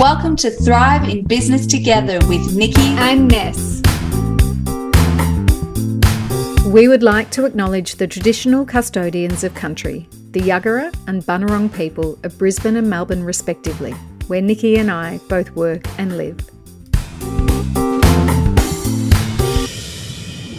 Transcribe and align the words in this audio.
Welcome 0.00 0.34
to 0.36 0.50
Thrive 0.50 1.06
in 1.10 1.24
Business 1.24 1.66
Together 1.66 2.18
with 2.26 2.56
Nikki 2.56 2.80
and 2.80 3.28
Ness. 3.28 3.82
We 6.64 6.88
would 6.88 7.02
like 7.02 7.30
to 7.32 7.44
acknowledge 7.44 7.96
the 7.96 8.06
traditional 8.06 8.64
custodians 8.64 9.44
of 9.44 9.54
country, 9.54 10.08
the 10.30 10.40
Yuggera 10.40 10.90
and 11.06 11.22
Bunurong 11.22 11.70
people 11.74 12.18
of 12.22 12.38
Brisbane 12.38 12.76
and 12.76 12.88
Melbourne, 12.88 13.24
respectively, 13.24 13.92
where 14.28 14.40
Nikki 14.40 14.78
and 14.78 14.90
I 14.90 15.18
both 15.28 15.50
work 15.50 15.82
and 15.98 16.16
live. 16.16 16.40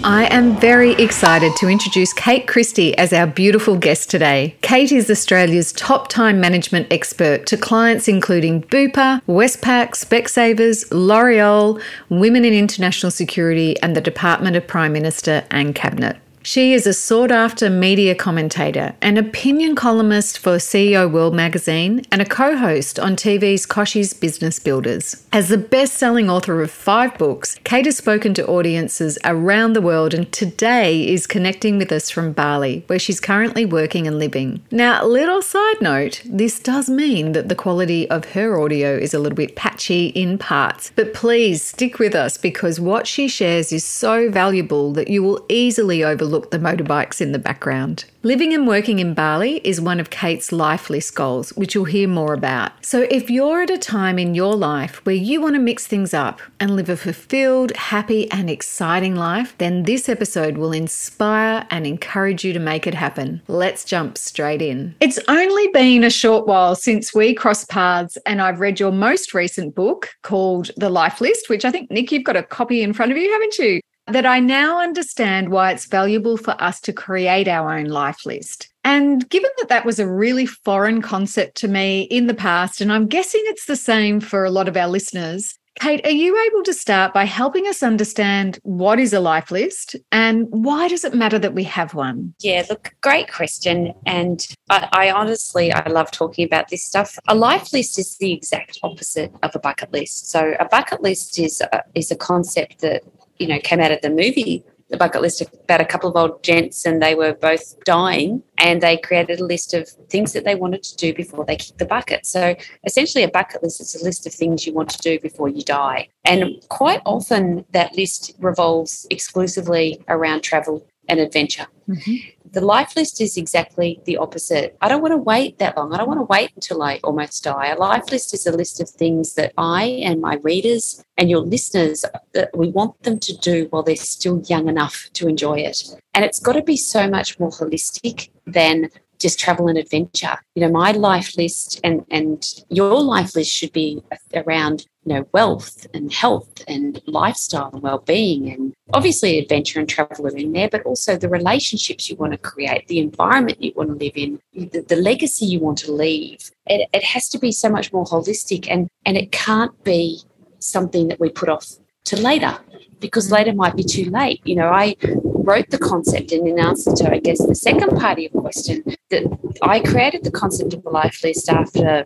I 0.03 0.25
am 0.31 0.59
very 0.59 0.93
excited 0.93 1.55
to 1.57 1.67
introduce 1.67 2.11
Kate 2.11 2.47
Christie 2.47 2.97
as 2.97 3.13
our 3.13 3.27
beautiful 3.27 3.75
guest 3.77 4.09
today. 4.09 4.55
Kate 4.61 4.91
is 4.91 5.11
Australia's 5.11 5.71
top 5.73 6.07
time 6.07 6.39
management 6.39 6.87
expert 6.91 7.45
to 7.45 7.55
clients 7.55 8.07
including 8.07 8.63
Bupa, 8.63 9.21
Westpac, 9.27 9.91
Specsavers, 9.91 10.87
L'Oreal, 10.89 11.79
Women 12.09 12.45
in 12.45 12.53
International 12.53 13.11
Security, 13.11 13.79
and 13.81 13.95
the 13.95 14.01
Department 14.01 14.55
of 14.55 14.65
Prime 14.65 14.91
Minister 14.91 15.45
and 15.51 15.75
Cabinet. 15.75 16.17
She 16.43 16.73
is 16.73 16.87
a 16.87 16.93
sought 16.93 17.31
after 17.31 17.69
media 17.69 18.15
commentator, 18.15 18.95
an 18.99 19.17
opinion 19.17 19.75
columnist 19.75 20.39
for 20.39 20.55
CEO 20.55 21.09
World 21.09 21.35
magazine, 21.35 22.03
and 22.11 22.19
a 22.19 22.25
co 22.25 22.57
host 22.57 22.99
on 22.99 23.15
TV's 23.15 23.67
Kochie's 23.67 24.13
Business 24.13 24.57
Builders. 24.57 25.23
As 25.31 25.49
the 25.49 25.59
best 25.59 25.93
selling 25.93 26.31
author 26.31 26.63
of 26.63 26.71
five 26.71 27.15
books, 27.19 27.59
Kate 27.63 27.85
has 27.85 27.97
spoken 27.97 28.33
to 28.33 28.47
audiences 28.47 29.19
around 29.23 29.73
the 29.73 29.81
world 29.81 30.15
and 30.15 30.31
today 30.31 31.07
is 31.07 31.27
connecting 31.27 31.77
with 31.77 31.91
us 31.91 32.09
from 32.09 32.33
Bali, 32.33 32.83
where 32.87 32.97
she's 32.97 33.19
currently 33.19 33.63
working 33.63 34.07
and 34.07 34.17
living. 34.17 34.63
Now, 34.71 35.05
little 35.05 35.43
side 35.43 35.79
note 35.79 36.23
this 36.25 36.59
does 36.59 36.89
mean 36.89 37.33
that 37.33 37.49
the 37.49 37.55
quality 37.55 38.09
of 38.09 38.25
her 38.31 38.59
audio 38.59 38.97
is 38.97 39.13
a 39.13 39.19
little 39.19 39.35
bit 39.35 39.55
patchy 39.55 40.07
in 40.07 40.39
parts, 40.39 40.91
but 40.95 41.13
please 41.13 41.61
stick 41.61 41.99
with 41.99 42.15
us 42.15 42.39
because 42.39 42.79
what 42.79 43.05
she 43.05 43.27
shares 43.27 43.71
is 43.71 43.85
so 43.85 44.31
valuable 44.31 44.91
that 44.93 45.07
you 45.07 45.21
will 45.21 45.45
easily 45.47 46.03
overlook 46.03 46.30
overlook 46.31 46.51
the 46.51 46.59
motorbikes 46.59 47.19
in 47.19 47.33
the 47.33 47.39
background. 47.39 48.05
Living 48.23 48.53
and 48.53 48.67
working 48.67 48.99
in 48.99 49.13
Bali 49.13 49.59
is 49.67 49.81
one 49.81 49.99
of 49.99 50.09
Kate's 50.09 50.51
life 50.51 50.89
list 50.89 51.15
goals, 51.15 51.49
which 51.57 51.75
you'll 51.75 51.85
hear 51.85 52.07
more 52.07 52.33
about. 52.33 52.71
So, 52.85 53.07
if 53.09 53.29
you're 53.29 53.63
at 53.63 53.69
a 53.69 53.77
time 53.77 54.17
in 54.17 54.35
your 54.35 54.55
life 54.55 55.05
where 55.05 55.15
you 55.15 55.41
want 55.41 55.55
to 55.55 55.59
mix 55.59 55.87
things 55.87 56.13
up 56.13 56.39
and 56.59 56.75
live 56.75 56.87
a 56.87 56.95
fulfilled, 56.95 57.75
happy, 57.75 58.31
and 58.31 58.49
exciting 58.49 59.15
life, 59.15 59.55
then 59.57 59.83
this 59.83 60.07
episode 60.07 60.57
will 60.57 60.71
inspire 60.71 61.65
and 61.69 61.85
encourage 61.85 62.45
you 62.45 62.53
to 62.53 62.59
make 62.59 62.87
it 62.87 62.93
happen. 62.93 63.41
Let's 63.47 63.83
jump 63.83 64.17
straight 64.17 64.61
in. 64.61 64.95
It's 65.01 65.19
only 65.27 65.67
been 65.69 66.03
a 66.03 66.09
short 66.09 66.47
while 66.47 66.75
since 66.75 67.13
we 67.13 67.33
crossed 67.33 67.69
paths, 67.69 68.17
and 68.25 68.41
I've 68.41 68.59
read 68.59 68.79
your 68.79 68.91
most 68.91 69.33
recent 69.33 69.75
book 69.75 70.09
called 70.21 70.71
The 70.77 70.89
Life 70.89 71.19
List, 71.19 71.49
which 71.49 71.65
I 71.65 71.71
think, 71.71 71.91
Nick, 71.91 72.11
you've 72.11 72.23
got 72.23 72.37
a 72.37 72.43
copy 72.43 72.83
in 72.83 72.93
front 72.93 73.11
of 73.11 73.17
you, 73.17 73.31
haven't 73.31 73.57
you? 73.57 73.81
That 74.07 74.25
I 74.25 74.39
now 74.39 74.79
understand 74.79 75.49
why 75.49 75.71
it's 75.71 75.85
valuable 75.85 76.37
for 76.37 76.61
us 76.61 76.79
to 76.81 76.93
create 76.93 77.47
our 77.47 77.77
own 77.77 77.85
life 77.85 78.25
list. 78.25 78.69
And 78.83 79.29
given 79.29 79.51
that 79.57 79.69
that 79.69 79.85
was 79.85 79.99
a 79.99 80.09
really 80.09 80.45
foreign 80.45 81.01
concept 81.01 81.55
to 81.57 81.67
me 81.67 82.01
in 82.03 82.27
the 82.27 82.33
past, 82.33 82.81
and 82.81 82.91
I'm 82.91 83.07
guessing 83.07 83.41
it's 83.45 83.65
the 83.65 83.75
same 83.75 84.19
for 84.19 84.43
a 84.43 84.51
lot 84.51 84.67
of 84.67 84.75
our 84.75 84.87
listeners, 84.87 85.57
Kate, 85.79 86.05
are 86.05 86.11
you 86.11 86.37
able 86.47 86.63
to 86.63 86.73
start 86.73 87.13
by 87.13 87.23
helping 87.23 87.65
us 87.65 87.81
understand 87.81 88.59
what 88.63 88.99
is 88.99 89.13
a 89.13 89.21
life 89.21 89.51
list 89.51 89.95
and 90.11 90.45
why 90.49 90.87
does 90.89 91.05
it 91.05 91.13
matter 91.13 91.39
that 91.39 91.53
we 91.53 91.63
have 91.63 91.93
one? 91.93 92.33
Yeah, 92.41 92.65
look, 92.69 92.93
great 93.01 93.31
question. 93.31 93.93
And 94.05 94.45
I, 94.69 94.89
I, 94.91 95.11
honestly, 95.11 95.71
I 95.71 95.87
love 95.89 96.11
talking 96.11 96.45
about 96.45 96.67
this 96.67 96.85
stuff. 96.85 97.17
A 97.29 97.35
life 97.35 97.71
list 97.71 97.97
is 97.97 98.17
the 98.17 98.33
exact 98.33 98.79
opposite 98.83 99.31
of 99.43 99.55
a 99.55 99.59
bucket 99.59 99.93
list. 99.93 100.29
So 100.29 100.55
a 100.59 100.65
bucket 100.65 101.01
list 101.01 101.39
is 101.39 101.61
a, 101.61 101.83
is 101.95 102.11
a 102.11 102.17
concept 102.17 102.81
that 102.81 103.03
you 103.41 103.47
know, 103.47 103.59
came 103.59 103.79
out 103.79 103.91
of 103.91 104.01
the 104.01 104.09
movie, 104.09 104.63
the 104.91 104.97
bucket 104.97 105.21
list 105.21 105.41
about 105.41 105.81
a 105.81 105.85
couple 105.85 106.09
of 106.09 106.15
old 106.15 106.43
gents 106.43 106.85
and 106.85 107.01
they 107.01 107.15
were 107.15 107.33
both 107.33 107.81
dying 107.85 108.43
and 108.57 108.81
they 108.81 108.97
created 108.97 109.39
a 109.39 109.45
list 109.45 109.73
of 109.73 109.87
things 110.09 110.33
that 110.33 110.43
they 110.43 110.53
wanted 110.53 110.83
to 110.83 110.95
do 110.97 111.13
before 111.13 111.45
they 111.45 111.55
kicked 111.55 111.79
the 111.79 111.85
bucket. 111.85 112.25
So 112.25 112.55
essentially 112.85 113.23
a 113.23 113.29
bucket 113.29 113.63
list 113.63 113.79
is 113.79 113.95
a 113.99 114.03
list 114.03 114.27
of 114.27 114.33
things 114.33 114.67
you 114.67 114.73
want 114.73 114.89
to 114.89 114.97
do 114.99 115.17
before 115.19 115.47
you 115.47 115.63
die. 115.63 116.09
And 116.25 116.63
quite 116.67 117.01
often 117.05 117.65
that 117.71 117.95
list 117.95 118.35
revolves 118.39 119.07
exclusively 119.09 120.03
around 120.09 120.41
travel 120.41 120.85
and 121.11 121.19
adventure. 121.19 121.67
Mm-hmm. 121.89 122.15
The 122.51 122.61
life 122.61 122.95
list 122.95 123.21
is 123.21 123.37
exactly 123.37 124.01
the 124.05 124.17
opposite. 124.17 124.77
I 124.81 124.87
don't 124.87 125.01
want 125.01 125.11
to 125.11 125.17
wait 125.17 125.59
that 125.59 125.77
long. 125.77 125.93
I 125.93 125.97
don't 125.97 126.07
want 126.07 126.19
to 126.21 126.25
wait 126.25 126.51
until 126.55 126.81
I 126.81 126.99
almost 127.03 127.43
die. 127.43 127.67
A 127.67 127.77
life 127.77 128.11
list 128.11 128.33
is 128.33 128.47
a 128.47 128.51
list 128.51 128.81
of 128.81 128.89
things 128.89 129.35
that 129.35 129.53
I 129.57 129.83
and 130.03 130.21
my 130.21 130.35
readers 130.35 131.03
and 131.17 131.29
your 131.29 131.41
listeners 131.41 132.03
that 132.33 132.49
we 132.57 132.69
want 132.69 133.03
them 133.03 133.19
to 133.19 133.37
do 133.37 133.67
while 133.69 133.83
they're 133.83 133.95
still 133.95 134.41
young 134.47 134.67
enough 134.67 135.09
to 135.13 135.27
enjoy 135.27 135.59
it. 135.59 135.83
And 136.13 136.25
it's 136.25 136.39
got 136.39 136.53
to 136.53 136.63
be 136.63 136.77
so 136.77 137.09
much 137.09 137.39
more 137.39 137.51
holistic 137.51 138.29
than 138.45 138.89
just 139.21 139.39
travel 139.39 139.67
and 139.67 139.77
adventure. 139.77 140.37
You 140.55 140.63
know, 140.63 140.71
my 140.71 140.91
life 140.91 141.37
list 141.37 141.79
and 141.83 142.05
and 142.09 142.43
your 142.69 143.01
life 143.01 143.35
list 143.35 143.51
should 143.51 143.71
be 143.71 144.03
around 144.35 144.85
you 145.05 145.13
know 145.15 145.27
wealth 145.31 145.87
and 145.93 146.13
health 146.13 146.63
and 146.67 147.01
lifestyle 147.07 147.71
and 147.73 147.81
well-being 147.81 148.51
and 148.51 148.73
obviously 148.93 149.39
adventure 149.39 149.79
and 149.79 149.89
travel 149.89 150.27
are 150.27 150.37
in 150.37 150.51
there 150.53 150.69
but 150.69 150.83
also 150.83 151.17
the 151.17 151.29
relationships 151.29 152.09
you 152.09 152.15
want 152.17 152.31
to 152.31 152.37
create 152.37 152.87
the 152.87 152.99
environment 152.99 153.61
you 153.61 153.73
want 153.75 153.89
to 153.89 153.95
live 153.95 154.13
in 154.15 154.39
the, 154.53 154.81
the 154.81 154.95
legacy 154.95 155.45
you 155.45 155.59
want 155.59 155.77
to 155.77 155.91
leave 155.91 156.51
it, 156.67 156.87
it 156.93 157.03
has 157.03 157.27
to 157.27 157.39
be 157.39 157.51
so 157.51 157.69
much 157.69 157.91
more 157.91 158.05
holistic 158.05 158.67
and 158.69 158.89
and 159.05 159.17
it 159.17 159.31
can't 159.31 159.83
be 159.83 160.21
something 160.59 161.07
that 161.07 161.19
we 161.19 161.29
put 161.29 161.49
off 161.49 161.65
to 162.03 162.15
later 162.21 162.57
because 163.01 163.31
later 163.31 163.53
might 163.53 163.75
be 163.75 163.83
too 163.83 164.09
late. 164.09 164.41
You 164.45 164.55
know 164.55 164.69
i 164.69 164.95
wrote 165.43 165.69
the 165.69 165.77
concept 165.77 166.31
and 166.31 166.47
in 166.47 166.59
answer 166.59 166.91
to, 166.93 167.11
I 167.11 167.19
guess, 167.19 167.45
the 167.45 167.55
second 167.55 167.97
part 167.97 168.19
of 168.19 168.31
question, 168.31 168.83
that 169.09 169.23
I 169.61 169.79
created 169.79 170.23
the 170.23 170.31
concept 170.31 170.73
of 170.73 170.85
a 170.85 170.89
life 170.89 171.23
list 171.23 171.49
after 171.49 172.05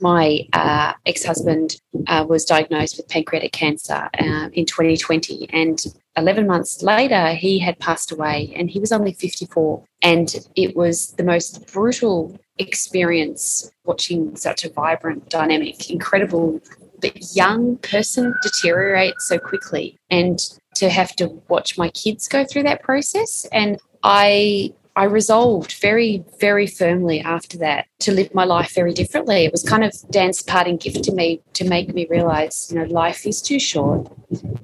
my 0.00 0.46
uh, 0.52 0.92
ex-husband 1.06 1.76
uh, 2.06 2.24
was 2.28 2.44
diagnosed 2.44 2.96
with 2.96 3.08
pancreatic 3.08 3.52
cancer 3.52 4.08
uh, 4.18 4.48
in 4.52 4.64
2020 4.64 5.48
and 5.50 5.82
11 6.16 6.46
months 6.46 6.82
later 6.82 7.32
he 7.32 7.58
had 7.58 7.78
passed 7.80 8.12
away 8.12 8.52
and 8.56 8.70
he 8.70 8.78
was 8.78 8.92
only 8.92 9.12
54 9.12 9.84
and 10.02 10.46
it 10.54 10.76
was 10.76 11.12
the 11.12 11.24
most 11.24 11.72
brutal 11.72 12.38
experience 12.58 13.70
watching 13.84 14.36
such 14.36 14.64
a 14.64 14.70
vibrant 14.70 15.28
dynamic 15.28 15.90
incredible 15.90 16.60
but 17.00 17.34
young 17.34 17.76
person 17.78 18.34
deteriorate 18.42 19.14
so 19.20 19.38
quickly 19.38 19.98
and 20.10 20.38
to 20.76 20.88
have 20.88 21.14
to 21.16 21.28
watch 21.48 21.78
my 21.78 21.88
kids 21.90 22.28
go 22.28 22.44
through 22.44 22.62
that 22.64 22.82
process. 22.82 23.46
And 23.52 23.78
I 24.02 24.72
I 24.98 25.04
resolved 25.04 25.74
very, 25.74 26.24
very 26.40 26.66
firmly 26.66 27.20
after 27.20 27.56
that 27.58 27.86
to 28.00 28.10
live 28.10 28.34
my 28.34 28.44
life 28.44 28.74
very 28.74 28.92
differently. 28.92 29.44
It 29.44 29.52
was 29.52 29.62
kind 29.62 29.84
of 29.84 29.92
Dan's 30.10 30.42
parting 30.42 30.76
gift 30.76 31.04
to 31.04 31.12
me 31.12 31.40
to 31.52 31.64
make 31.68 31.94
me 31.94 32.08
realize, 32.10 32.68
you 32.68 32.80
know, 32.80 32.84
life 32.86 33.24
is 33.24 33.40
too 33.40 33.60
short. 33.60 34.10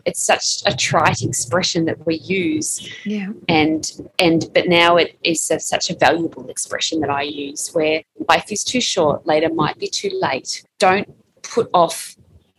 It's 0.04 0.20
such 0.20 0.62
a 0.66 0.74
trite 0.74 1.22
expression 1.22 1.84
that 1.84 2.04
we 2.04 2.16
use. 2.16 2.90
Yeah. 3.04 3.28
And 3.48 3.88
and 4.18 4.50
but 4.52 4.66
now 4.66 4.96
it 4.96 5.16
is 5.22 5.48
a, 5.52 5.60
such 5.60 5.88
a 5.90 5.94
valuable 5.94 6.48
expression 6.48 6.98
that 7.02 7.10
I 7.10 7.22
use 7.22 7.70
where 7.72 8.02
life 8.28 8.50
is 8.50 8.64
too 8.64 8.80
short, 8.80 9.24
later 9.24 9.54
might 9.54 9.78
be 9.78 9.86
too 9.86 10.10
late. 10.20 10.64
Don't 10.80 11.08
put 11.42 11.70
off 11.72 12.16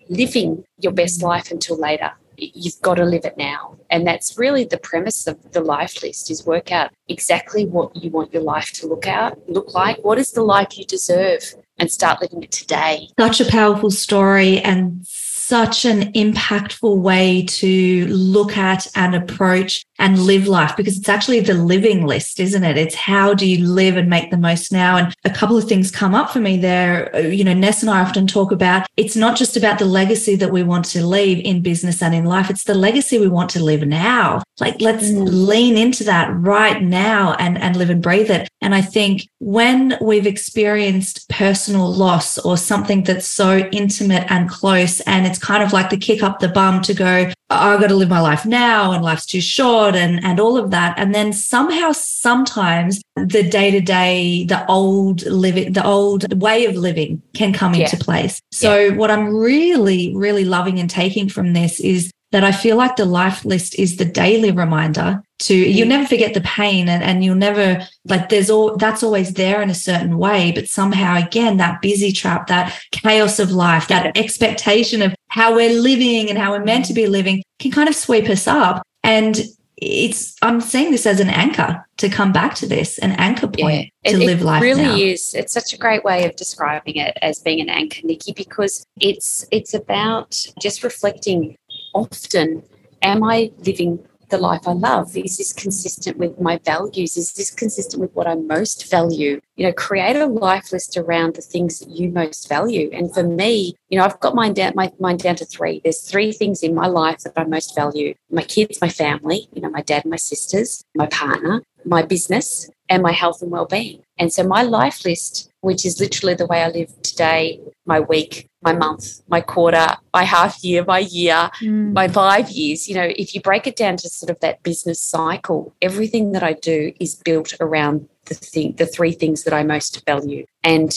living 0.09 0.63
your 0.79 0.93
best 0.93 1.21
life 1.21 1.51
until 1.51 1.79
later. 1.79 2.11
You've 2.38 2.81
got 2.81 2.95
to 2.95 3.05
live 3.05 3.25
it 3.25 3.38
now. 3.38 3.77
And 3.89 4.05
that's 4.05 4.38
really 4.38 4.66
the 4.66 4.77
premise 4.77 5.25
of 5.27 5.51
the 5.53 5.61
life 5.61 6.03
list 6.03 6.29
is 6.29 6.45
work 6.45 6.71
out 6.71 6.91
exactly 7.07 7.66
what 7.66 7.95
you 7.95 8.09
want 8.09 8.33
your 8.33 8.43
life 8.43 8.71
to 8.73 8.88
look 8.88 9.07
out 9.07 9.38
look 9.47 9.73
like. 9.73 10.03
What 10.03 10.17
is 10.17 10.31
the 10.31 10.43
life 10.43 10.77
you 10.77 10.85
deserve? 10.85 11.43
And 11.78 11.91
start 11.91 12.22
living 12.22 12.41
it 12.41 12.53
today. 12.53 13.09
Such 13.19 13.41
a 13.41 13.46
powerful 13.46 13.91
story 13.91 14.59
and 14.59 15.05
such 15.05 15.85
an 15.85 16.11
impactful 16.13 16.97
way 16.97 17.43
to 17.47 18.08
look 18.08 18.58
at 18.58 18.87
and 18.96 19.13
approach 19.13 19.85
and 20.00 20.20
live 20.20 20.47
life 20.47 20.76
because 20.76 20.97
it's 20.97 21.09
actually 21.09 21.40
the 21.40 21.53
living 21.53 22.06
list, 22.06 22.40
isn't 22.40 22.64
it? 22.64 22.78
It's 22.78 22.96
how 22.96 23.34
do 23.34 23.47
you 23.47 23.66
live 23.66 23.97
and 23.97 24.09
make 24.09 24.32
the 24.32 24.38
most 24.38 24.72
now? 24.72 24.97
And 24.97 25.14
a 25.24 25.30
couple 25.30 25.58
of 25.58 25.66
things 25.66 25.92
come 25.92 26.14
up 26.14 26.32
for 26.32 26.40
me 26.40 26.58
there. 26.58 27.18
You 27.20 27.44
know, 27.44 27.53
Ness 27.53 27.82
and 27.82 27.90
I 27.90 28.02
often 28.02 28.28
talk 28.28 28.52
about 28.52 28.88
it's 28.97 29.16
not 29.16 29.38
just 29.38 29.58
about 29.58 29.80
the 29.80 29.86
legacy 29.86 30.36
that 30.36 30.52
we 30.52 30.64
want 30.64 30.86
to 30.86 31.06
leave 31.06 31.44
in 31.46 31.62
business 31.62 32.02
and 32.02 32.14
in 32.14 32.26
life, 32.26 32.50
it's 32.50 32.64
the 32.64 32.74
legacy 32.74 33.20
we 33.20 33.28
want 33.28 33.50
to 33.52 33.64
live 33.64 33.86
now. 33.86 34.44
Like, 34.59 34.80
let's 34.80 35.09
mm. 35.09 35.28
lean 35.28 35.78
into 35.78 36.03
that 36.06 36.34
right 36.34 36.82
now 36.82 37.34
and, 37.40 37.58
and 37.58 37.76
live 37.76 37.90
and 37.90 38.02
breathe 38.02 38.32
it. 38.32 38.47
And 38.62 38.74
I 38.74 38.82
think 38.82 39.28
when 39.40 39.97
we've 40.02 40.26
experienced 40.26 41.28
personal 41.30 41.92
loss 41.94 42.38
or 42.38 42.58
something 42.58 43.03
that's 43.03 43.28
so 43.28 43.58
intimate 43.72 44.26
and 44.30 44.50
close, 44.50 45.02
and 45.02 45.26
it's 45.26 45.40
kind 45.40 45.62
of 45.62 45.74
like 45.74 45.90
the 45.90 45.97
kick 45.97 46.24
up 46.24 46.40
the 46.40 46.47
bum 46.47 46.82
to 46.84 46.94
go, 46.94 47.32
I've 47.50 47.80
got 47.80 47.88
to 47.88 47.96
live 47.96 48.09
my 48.09 48.22
life 48.22 48.46
now 48.46 48.92
and 48.92 49.03
life's 49.03 49.26
too 49.26 49.42
short 49.42 49.96
and, 49.96 50.24
and 50.24 50.40
all 50.40 50.58
of 50.58 50.72
that. 50.72 50.97
And 50.97 51.14
then 51.14 51.32
somehow, 51.32 51.92
sometimes 51.92 53.02
the 53.16 53.44
day 53.44 53.70
to 53.72 53.82
day, 53.82 54.46
the 54.46 54.66
old 54.68 55.24
living, 55.26 55.74
the 55.74 55.86
old 55.86 56.42
way 56.42 56.66
of 56.66 56.76
living 56.76 57.22
can 57.36 57.53
come 57.53 57.76
yeah. 57.76 57.84
into 57.84 57.97
place. 57.97 58.42
So 58.52 58.78
yeah. 58.78 58.96
what 58.96 59.12
I'm 59.12 59.36
really, 59.36 60.16
really 60.16 60.46
loving 60.46 60.80
and 60.80 60.90
taking 60.90 61.30
from 61.30 61.53
this 61.53 61.80
is 61.80 62.12
that 62.32 62.44
I 62.44 62.52
feel 62.52 62.76
like 62.76 62.96
the 62.96 63.06
life 63.06 63.46
list 63.46 63.80
is 63.80 63.97
the 63.97 64.06
daily 64.06 64.52
reminder 64.52 65.24
to 65.40 65.53
mm. 65.53 65.74
you'll 65.74 65.88
never 65.88 66.06
forget 66.06 66.34
the 66.34 66.42
pain 66.42 66.90
and, 66.90 67.03
and 67.03 67.24
you'll 67.24 67.36
never 67.36 67.88
like 68.06 68.30
there's 68.30 68.50
all 68.50 68.76
that's 68.78 69.03
always 69.03 69.34
there 69.34 69.62
in 69.62 69.70
a 69.70 69.76
certain 69.76 70.18
way 70.18 70.52
but 70.52 70.68
somehow 70.68 71.16
again 71.18 71.58
that 71.58 71.82
busy 71.82 72.12
trap 72.12 72.47
that 72.47 72.78
chaos 72.92 73.40
of 73.40 73.52
life 73.52 73.88
that 73.88 74.18
expectation 74.18 75.02
of 75.02 75.16
how 75.35 75.53
we're 75.53 75.82
living 75.82 76.29
and 76.29 76.37
how 76.37 76.53
we're 76.53 76.64
meant 76.64 76.85
to 76.85 76.93
be 76.93 77.08
living 77.08 77.43
can 77.59 77.70
kind 77.70 77.90
of 77.90 77.96
sweep 77.96 78.29
us 78.29 78.47
up. 78.47 78.82
And 79.03 79.37
it's 79.78 80.37
i'm 80.41 80.61
seeing 80.61 80.90
this 80.90 81.05
as 81.05 81.20
an 81.20 81.28
anchor 81.29 81.85
to 81.97 82.08
come 82.08 82.32
back 82.32 82.55
to 82.55 82.66
this 82.66 82.97
an 82.99 83.11
anchor 83.17 83.46
point 83.46 83.91
yeah, 84.05 84.11
to 84.11 84.22
it, 84.22 84.26
live 84.26 84.41
life 84.41 84.64
it 84.64 84.66
really 84.66 84.84
now. 84.84 84.96
is. 84.96 85.34
It's 85.34 85.52
such 85.52 85.73
a 85.73 85.78
great 85.78 86.02
way 86.05 86.23
of 86.23 86.34
describing 86.37 86.96
it 86.96 87.17
as 87.22 87.40
being 87.40 87.59
an 87.59 87.67
anchor 87.67 87.99
nikki 88.05 88.32
because 88.32 88.85
it's 89.02 89.46
it's 89.52 89.73
about 89.73 90.41
just 90.61 90.82
reflecting 90.82 91.58
often 91.93 92.64
am 93.02 93.22
i 93.22 93.52
living 93.66 93.99
the 94.35 94.41
life 94.41 94.67
I 94.67 94.73
love? 94.73 95.16
Is 95.16 95.37
this 95.37 95.53
consistent 95.53 96.17
with 96.17 96.40
my 96.40 96.58
values? 96.58 97.16
Is 97.17 97.34
this 97.34 97.52
consistent 97.52 98.02
with 98.02 98.14
what 98.14 98.28
I 98.28 98.35
most 98.35 98.90
value? 98.90 99.40
You 99.55 99.67
know, 99.67 99.73
create 99.73 100.16
a 100.16 100.26
life 100.26 100.72
list 100.72 100.97
around 100.97 101.35
the 101.35 101.41
things 101.41 101.79
that 101.79 101.90
you 101.90 102.09
most 102.09 102.49
value. 102.49 102.90
And 102.91 103.14
for 103.14 103.23
me, 103.23 103.76
you 103.90 103.97
know, 103.97 104.05
I've 104.05 104.20
got 104.20 104.35
mine 104.35 104.53
down, 104.53 104.73
my 104.76 104.91
mine 104.99 105.17
down 105.17 105.35
to 105.37 105.46
three. 105.46 105.82
There's 105.84 106.02
three 106.02 106.32
things 106.32 106.64
in 106.64 106.76
my 106.76 106.87
life 106.87 107.20
that 107.20 107.34
I 107.37 107.46
most 107.46 107.76
value: 107.76 108.14
my 108.29 108.43
kids, 108.43 108.82
my 108.82 108.90
family, 108.90 109.47
you 109.53 109.61
know, 109.61 109.70
my 109.70 109.82
dad, 109.82 110.05
my 110.05 110.17
sisters, 110.17 110.84
my 110.96 111.08
partner, 111.08 111.61
my 111.85 112.02
business, 112.02 112.70
and 112.90 113.02
my 113.02 113.11
health 113.11 113.41
and 113.41 113.52
well-being. 113.52 114.02
And 114.17 114.32
so 114.32 114.43
my 114.43 114.64
life 114.64 115.05
list, 115.05 115.49
which 115.66 115.84
is 115.84 116.00
literally 116.00 116.35
the 116.35 116.46
way 116.46 116.62
I 116.62 116.70
live 116.70 116.91
today, 117.02 117.59
my 117.88 118.00
week, 118.00 118.47
my 118.62 118.72
month, 118.72 119.22
my 119.28 119.41
quarter, 119.41 119.97
my 120.14 120.23
half 120.23 120.64
year, 120.64 120.85
my 120.85 121.00
year, 121.00 121.50
mm. 121.59 121.91
my 121.91 122.08
five 122.08 122.52
years. 122.52 122.88
You 122.88 122.94
know, 122.94 123.12
if 123.16 123.34
you 123.34 123.41
break 123.41 123.66
it 123.66 123.76
down 123.76 123.97
to 123.97 124.08
sort 124.08 124.29
of 124.29 124.40
that 124.41 124.62
business 124.62 125.02
cycle, 125.02 125.76
everything 125.82 126.34
that 126.34 126.44
I 126.44 126.53
do 126.53 126.94
is 127.00 127.16
built 127.16 127.56
around 127.59 128.08
the 128.26 128.35
thing, 128.35 128.76
the 128.78 128.85
three 128.85 129.12
things 129.12 129.44
that 129.44 129.56
I 129.56 129.64
most 129.64 130.06
value. 130.06 130.46
And 130.64 130.91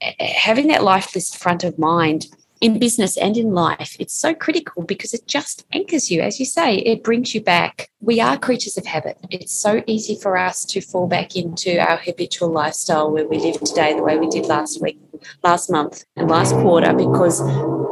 eh, 0.00 0.14
having 0.18 0.68
that 0.68 0.82
life 0.82 1.14
list 1.14 1.36
front 1.36 1.62
of 1.62 1.78
mind 1.78 2.26
in 2.64 2.78
business 2.78 3.18
and 3.18 3.36
in 3.36 3.52
life, 3.52 3.94
it's 4.00 4.14
so 4.14 4.32
critical 4.32 4.82
because 4.84 5.12
it 5.12 5.26
just 5.26 5.66
anchors 5.74 6.10
you. 6.10 6.22
As 6.22 6.40
you 6.40 6.46
say, 6.46 6.76
it 6.76 7.04
brings 7.04 7.34
you 7.34 7.42
back. 7.42 7.90
We 8.00 8.22
are 8.22 8.38
creatures 8.38 8.78
of 8.78 8.86
habit. 8.86 9.18
It's 9.28 9.52
so 9.52 9.84
easy 9.86 10.16
for 10.16 10.38
us 10.38 10.64
to 10.72 10.80
fall 10.80 11.06
back 11.06 11.36
into 11.36 11.78
our 11.78 11.98
habitual 11.98 12.48
lifestyle 12.48 13.10
where 13.10 13.28
we 13.28 13.38
live 13.38 13.60
today 13.60 13.92
the 13.92 14.02
way 14.02 14.16
we 14.16 14.30
did 14.30 14.46
last 14.46 14.80
week, 14.80 14.98
last 15.42 15.70
month, 15.70 16.06
and 16.16 16.30
last 16.30 16.54
quarter 16.54 16.94
because 16.94 17.42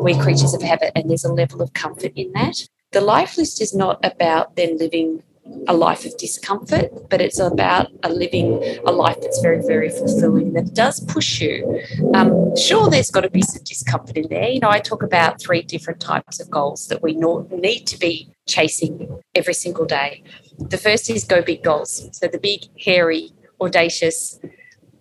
we're 0.00 0.22
creatures 0.22 0.54
of 0.54 0.62
habit 0.62 0.92
and 0.96 1.10
there's 1.10 1.25
a 1.25 1.32
level 1.32 1.60
of 1.60 1.75
comfort 1.75 2.12
in 2.16 2.32
that. 2.32 2.66
The 2.92 3.02
life 3.02 3.36
list 3.36 3.60
is 3.60 3.75
not 3.75 4.02
about 4.02 4.56
then 4.56 4.78
living 4.78 5.22
a 5.66 5.74
life 5.74 6.04
of 6.04 6.16
discomfort, 6.16 6.90
but 7.10 7.20
it's 7.20 7.38
about 7.38 7.88
a 8.02 8.08
living 8.08 8.62
a 8.86 8.92
life 8.92 9.18
that's 9.20 9.40
very, 9.40 9.60
very 9.62 9.90
fulfilling 9.90 10.52
that 10.52 10.74
does 10.74 11.00
push 11.00 11.40
you. 11.40 11.80
Um, 12.14 12.56
sure, 12.56 12.88
there's 12.88 13.10
got 13.10 13.22
to 13.22 13.30
be 13.30 13.42
some 13.42 13.62
discomfort 13.64 14.16
in 14.16 14.28
there. 14.28 14.50
You 14.50 14.60
know, 14.60 14.70
I 14.70 14.78
talk 14.78 15.02
about 15.02 15.40
three 15.40 15.62
different 15.62 16.00
types 16.00 16.40
of 16.40 16.50
goals 16.50 16.88
that 16.88 17.02
we 17.02 17.14
need 17.14 17.86
to 17.86 17.98
be 17.98 18.30
chasing 18.46 19.20
every 19.34 19.54
single 19.54 19.84
day. 19.84 20.22
The 20.58 20.78
first 20.78 21.10
is 21.10 21.24
go 21.24 21.42
big 21.42 21.62
goals. 21.62 22.08
So 22.12 22.28
the 22.28 22.38
big, 22.38 22.62
hairy, 22.78 23.30
audacious, 23.60 24.38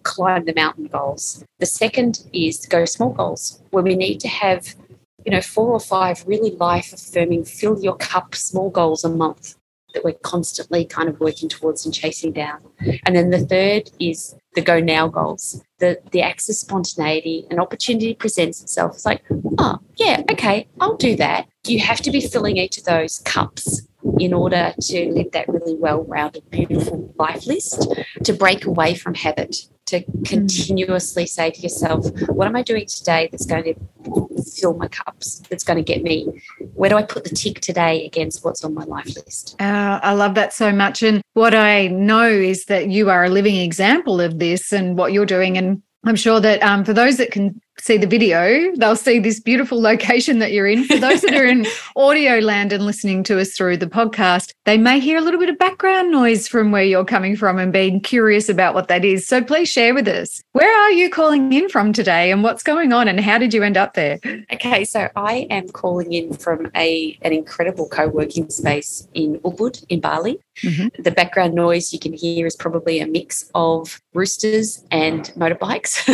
climb 0.03 0.45
the 0.45 0.53
mountain 0.55 0.87
goals. 0.87 1.43
The 1.59 1.65
second 1.67 2.27
is 2.33 2.65
go 2.65 2.85
small 2.85 3.11
goals, 3.11 3.61
where 3.69 3.83
we 3.83 3.95
need 3.95 4.19
to 4.21 4.27
have 4.27 4.75
you 5.23 5.31
know, 5.31 5.41
four 5.41 5.71
or 5.71 5.79
five 5.79 6.23
really 6.25 6.49
life 6.55 6.91
affirming, 6.93 7.45
fill 7.45 7.79
your 7.79 7.95
cup 7.95 8.33
small 8.33 8.71
goals 8.71 9.03
a 9.03 9.09
month 9.09 9.55
that 9.93 10.03
we're 10.03 10.13
constantly 10.13 10.85
kind 10.85 11.09
of 11.09 11.19
working 11.19 11.49
towards 11.49 11.85
and 11.85 11.93
chasing 11.93 12.31
down. 12.31 12.59
And 13.05 13.15
then 13.15 13.29
the 13.29 13.39
third 13.39 13.91
is 13.99 14.35
the 14.55 14.61
go 14.61 14.79
now 14.79 15.07
goals. 15.07 15.61
The 15.79 15.99
the 16.11 16.21
acts 16.21 16.49
of 16.49 16.55
spontaneity, 16.55 17.45
an 17.49 17.59
opportunity 17.59 18.13
presents 18.13 18.61
itself. 18.61 18.95
It's 18.95 19.05
like, 19.05 19.23
oh 19.57 19.79
yeah, 19.97 20.23
okay, 20.31 20.67
I'll 20.79 20.97
do 20.97 21.15
that. 21.17 21.47
You 21.65 21.79
have 21.79 22.01
to 22.01 22.11
be 22.11 22.21
filling 22.21 22.57
each 22.57 22.77
of 22.77 22.85
those 22.85 23.19
cups 23.19 23.87
in 24.19 24.33
order 24.33 24.73
to 24.81 25.11
live 25.11 25.31
that 25.31 25.47
really 25.47 25.75
well-rounded, 25.75 26.49
beautiful 26.49 27.13
life 27.17 27.45
list, 27.45 27.87
to 28.23 28.33
break 28.33 28.65
away 28.65 28.95
from 28.95 29.13
habit, 29.13 29.55
to 29.85 30.03
continuously 30.25 31.27
say 31.27 31.51
to 31.51 31.61
yourself, 31.61 32.07
what 32.29 32.47
am 32.47 32.55
I 32.55 32.63
doing 32.63 32.87
today 32.87 33.29
that's 33.31 33.45
going 33.45 33.63
to 33.63 34.43
fill 34.59 34.73
my 34.73 34.87
cups, 34.87 35.43
that's 35.49 35.63
going 35.63 35.77
to 35.77 35.83
get 35.83 36.01
me? 36.01 36.41
Where 36.81 36.89
do 36.89 36.97
I 36.97 37.03
put 37.03 37.25
the 37.25 37.29
tick 37.29 37.61
today 37.61 38.07
against 38.07 38.43
what's 38.43 38.63
on 38.63 38.73
my 38.73 38.85
life 38.85 39.15
list? 39.15 39.55
Uh, 39.61 39.99
I 40.01 40.13
love 40.13 40.33
that 40.33 40.51
so 40.51 40.71
much. 40.71 41.03
And 41.03 41.21
what 41.33 41.53
I 41.53 41.85
know 41.89 42.27
is 42.27 42.65
that 42.65 42.89
you 42.89 43.11
are 43.11 43.23
a 43.23 43.29
living 43.29 43.57
example 43.57 44.19
of 44.19 44.39
this 44.39 44.73
and 44.73 44.97
what 44.97 45.13
you're 45.13 45.27
doing. 45.27 45.59
And 45.59 45.83
I'm 46.05 46.15
sure 46.15 46.39
that 46.39 46.63
um, 46.63 46.83
for 46.83 46.93
those 46.93 47.17
that 47.17 47.29
can 47.29 47.61
see 47.81 47.97
the 47.97 48.07
video, 48.07 48.71
they'll 48.75 48.95
see 48.95 49.19
this 49.19 49.39
beautiful 49.39 49.81
location 49.91 50.39
that 50.39 50.51
you're 50.51 50.67
in. 50.67 50.85
For 50.85 50.97
those 50.97 51.21
that 51.21 51.33
are 51.33 51.45
in 51.45 51.65
audio 51.95 52.39
land 52.39 52.71
and 52.71 52.85
listening 52.85 53.23
to 53.23 53.39
us 53.39 53.53
through 53.53 53.77
the 53.77 53.87
podcast, 53.87 54.53
they 54.65 54.77
may 54.77 54.99
hear 54.99 55.17
a 55.17 55.21
little 55.21 55.39
bit 55.39 55.49
of 55.49 55.57
background 55.57 56.11
noise 56.11 56.47
from 56.47 56.71
where 56.71 56.83
you're 56.83 57.05
coming 57.05 57.35
from 57.35 57.57
and 57.57 57.73
being 57.73 57.99
curious 57.99 58.49
about 58.49 58.73
what 58.75 58.87
that 58.87 59.03
is. 59.03 59.27
So 59.27 59.43
please 59.43 59.69
share 59.69 59.93
with 59.93 60.07
us. 60.07 60.43
Where 60.51 60.81
are 60.83 60.91
you 60.91 61.09
calling 61.09 61.51
in 61.51 61.69
from 61.69 61.91
today 61.91 62.31
and 62.31 62.43
what's 62.43 62.63
going 62.63 62.93
on 62.93 63.07
and 63.07 63.19
how 63.19 63.37
did 63.37 63.53
you 63.53 63.63
end 63.63 63.77
up 63.77 63.95
there? 63.95 64.19
Okay, 64.53 64.85
so 64.85 65.09
I 65.15 65.47
am 65.49 65.67
calling 65.69 66.13
in 66.13 66.33
from 66.33 66.69
a 66.75 67.17
an 67.23 67.33
incredible 67.33 67.87
co-working 67.87 68.49
space 68.49 69.07
in 69.13 69.39
Ubud 69.39 69.83
in 69.89 69.99
Bali. 69.99 70.39
Mm-hmm. 70.63 71.01
The 71.01 71.11
background 71.11 71.55
noise 71.55 71.91
you 71.91 71.99
can 71.99 72.13
hear 72.13 72.45
is 72.45 72.55
probably 72.55 72.99
a 72.99 73.07
mix 73.07 73.49
of 73.55 73.99
roosters 74.13 74.83
and 74.91 75.31
motorbikes. 75.35 76.05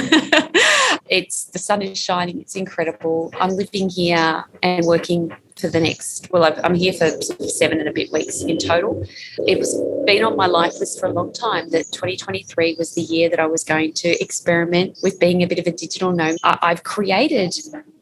it's 1.10 1.46
the 1.46 1.60
sun 1.60 1.82
is 1.82 1.98
shining. 1.98 2.42
It's 2.42 2.56
incredible. 2.56 3.32
I'm 3.40 3.52
living 3.52 3.90
here 3.90 4.46
and 4.62 4.86
working 4.86 5.36
for 5.58 5.68
the 5.68 5.80
next. 5.80 6.30
Well, 6.32 6.44
i 6.44 6.50
am 6.64 6.76
here 6.76 6.94
for 6.94 7.10
seven 7.48 7.80
and 7.80 7.90
a 7.90 7.94
bit 7.94 8.12
weeks 8.12 8.42
in 8.42 8.58
total. 8.58 9.04
It 9.48 9.58
was 9.58 9.74
been 10.06 10.24
on 10.24 10.36
my 10.36 10.46
life 10.46 10.74
list 10.80 11.00
for 11.00 11.08
a 11.08 11.12
long 11.12 11.34
time 11.34 11.70
that 11.70 11.92
2023 11.92 12.76
was 12.78 12.94
the 12.94 13.02
year 13.02 13.30
that 13.30 13.40
I 13.40 13.48
was 13.48 13.64
going 13.64 13.94
to 13.94 14.10
experiment 14.22 15.00
with 15.02 15.20
being 15.20 15.44
a 15.44 15.48
bit 15.48 15.60
of 15.60 15.68
a 15.68 15.72
digital 15.72 16.12
nomad. 16.12 16.38
I've 16.44 16.84
created 16.84 17.56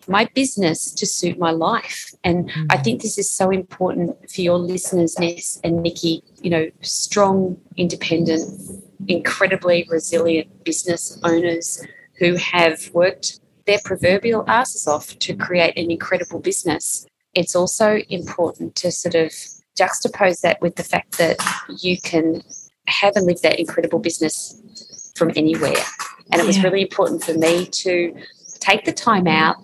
my 0.08 0.30
business 0.34 0.92
to 0.92 1.06
suit 1.06 1.40
my 1.40 1.52
life. 1.52 2.14
And 2.24 2.50
mm. 2.50 2.68
I 2.70 2.78
think 2.78 3.02
this 3.02 3.18
is 3.18 3.30
so 3.30 3.50
important 3.50 4.30
for 4.30 4.42
your 4.42 4.60
listeners, 4.60 5.18
Ness 5.20 5.60
and 5.64 5.82
Nikki, 5.82 6.24
you 6.42 6.50
know, 6.50 6.70
strong, 6.82 7.58
independent, 7.76 8.84
incredibly 9.08 9.88
resilient 9.90 10.64
business 10.64 11.20
owners 11.24 11.84
who 12.18 12.36
have 12.36 12.90
worked 12.94 13.40
their 13.66 13.80
proverbial 13.84 14.44
asses 14.48 14.88
off 14.88 15.18
to 15.20 15.36
create 15.36 15.78
an 15.78 15.92
incredible 15.92 16.40
business. 16.40 17.06
It's 17.34 17.56
also 17.56 17.98
important 18.10 18.76
to 18.76 18.92
sort 18.92 19.16
of 19.16 19.32
juxtapose 19.78 20.42
that 20.42 20.62
with 20.62 20.76
the 20.76 20.84
fact 20.84 21.18
that 21.18 21.38
you 21.82 22.00
can 22.00 22.42
have 22.88 23.16
and 23.16 23.26
live 23.26 23.42
that 23.42 23.60
incredible 23.60 24.00
business 24.00 25.12
from 25.16 25.32
anywhere. 25.36 25.84
And 26.32 26.42
it 26.42 26.48
was 26.48 26.64
really 26.64 26.82
important 26.82 27.24
for 27.24 27.34
me 27.34 27.66
to 27.66 28.16
take 28.60 28.86
the 28.86 28.92
time 28.92 29.28
out. 29.28 29.58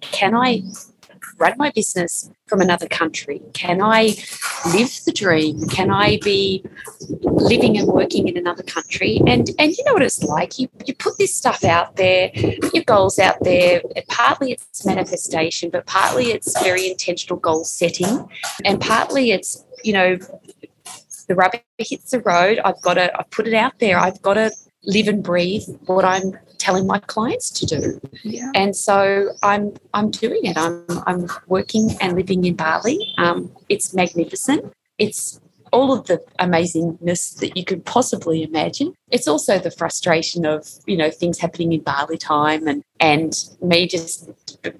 Can 0.00 0.34
I 0.34 0.62
run 1.38 1.54
my 1.56 1.70
business 1.70 2.30
from 2.46 2.60
another 2.60 2.88
country? 2.88 3.40
Can 3.54 3.80
I 3.82 4.14
live 4.72 5.00
the 5.04 5.12
dream? 5.14 5.66
Can 5.68 5.90
I 5.90 6.18
be 6.22 6.64
living 7.22 7.78
and 7.78 7.88
working 7.88 8.28
in 8.28 8.36
another 8.36 8.62
country? 8.62 9.20
And 9.26 9.50
and 9.58 9.72
you 9.76 9.84
know 9.84 9.94
what 9.94 10.02
it's 10.02 10.22
like. 10.22 10.58
You 10.58 10.68
you 10.84 10.94
put 10.94 11.18
this 11.18 11.34
stuff 11.34 11.64
out 11.64 11.96
there, 11.96 12.30
your 12.34 12.84
goals 12.84 13.18
out 13.18 13.36
there. 13.42 13.80
Partly 14.08 14.52
it's 14.52 14.84
manifestation, 14.84 15.70
but 15.70 15.86
partly 15.86 16.32
it's 16.32 16.60
very 16.62 16.88
intentional 16.88 17.38
goal 17.38 17.64
setting, 17.64 18.28
and 18.64 18.80
partly 18.80 19.30
it's 19.32 19.64
you 19.84 19.92
know 19.92 20.18
the 21.28 21.34
rubber 21.34 21.60
hits 21.78 22.10
the 22.10 22.20
road. 22.20 22.60
I've 22.64 22.80
got 22.82 22.94
to 22.94 23.16
I've 23.18 23.30
put 23.30 23.46
it 23.46 23.54
out 23.54 23.78
there. 23.78 23.98
I've 23.98 24.20
got 24.22 24.34
to 24.34 24.50
live 24.84 25.08
and 25.08 25.22
breathe 25.22 25.64
what 25.86 26.04
I'm 26.04 26.38
telling 26.58 26.86
my 26.86 26.98
clients 26.98 27.50
to 27.50 27.66
do. 27.66 28.00
Yeah. 28.22 28.50
And 28.54 28.76
so 28.76 29.30
I'm 29.42 29.74
I'm 29.94 30.10
doing 30.10 30.44
it. 30.44 30.56
I'm 30.56 30.84
I'm 31.06 31.28
working 31.46 31.90
and 32.00 32.16
living 32.16 32.44
in 32.44 32.54
Bali. 32.54 33.14
Um, 33.18 33.52
it's 33.68 33.94
magnificent. 33.94 34.72
It's 34.98 35.40
all 35.72 35.92
of 35.92 36.06
the 36.06 36.22
amazingness 36.38 37.38
that 37.38 37.56
you 37.56 37.64
could 37.64 37.84
possibly 37.84 38.42
imagine. 38.42 38.94
It's 39.10 39.28
also 39.28 39.58
the 39.58 39.70
frustration 39.70 40.46
of, 40.46 40.66
you 40.86 40.96
know, 40.96 41.10
things 41.10 41.38
happening 41.38 41.72
in 41.72 41.80
Bali 41.80 42.18
time 42.18 42.66
and 42.66 42.82
and 43.00 43.32
me 43.62 43.86
just 43.86 44.28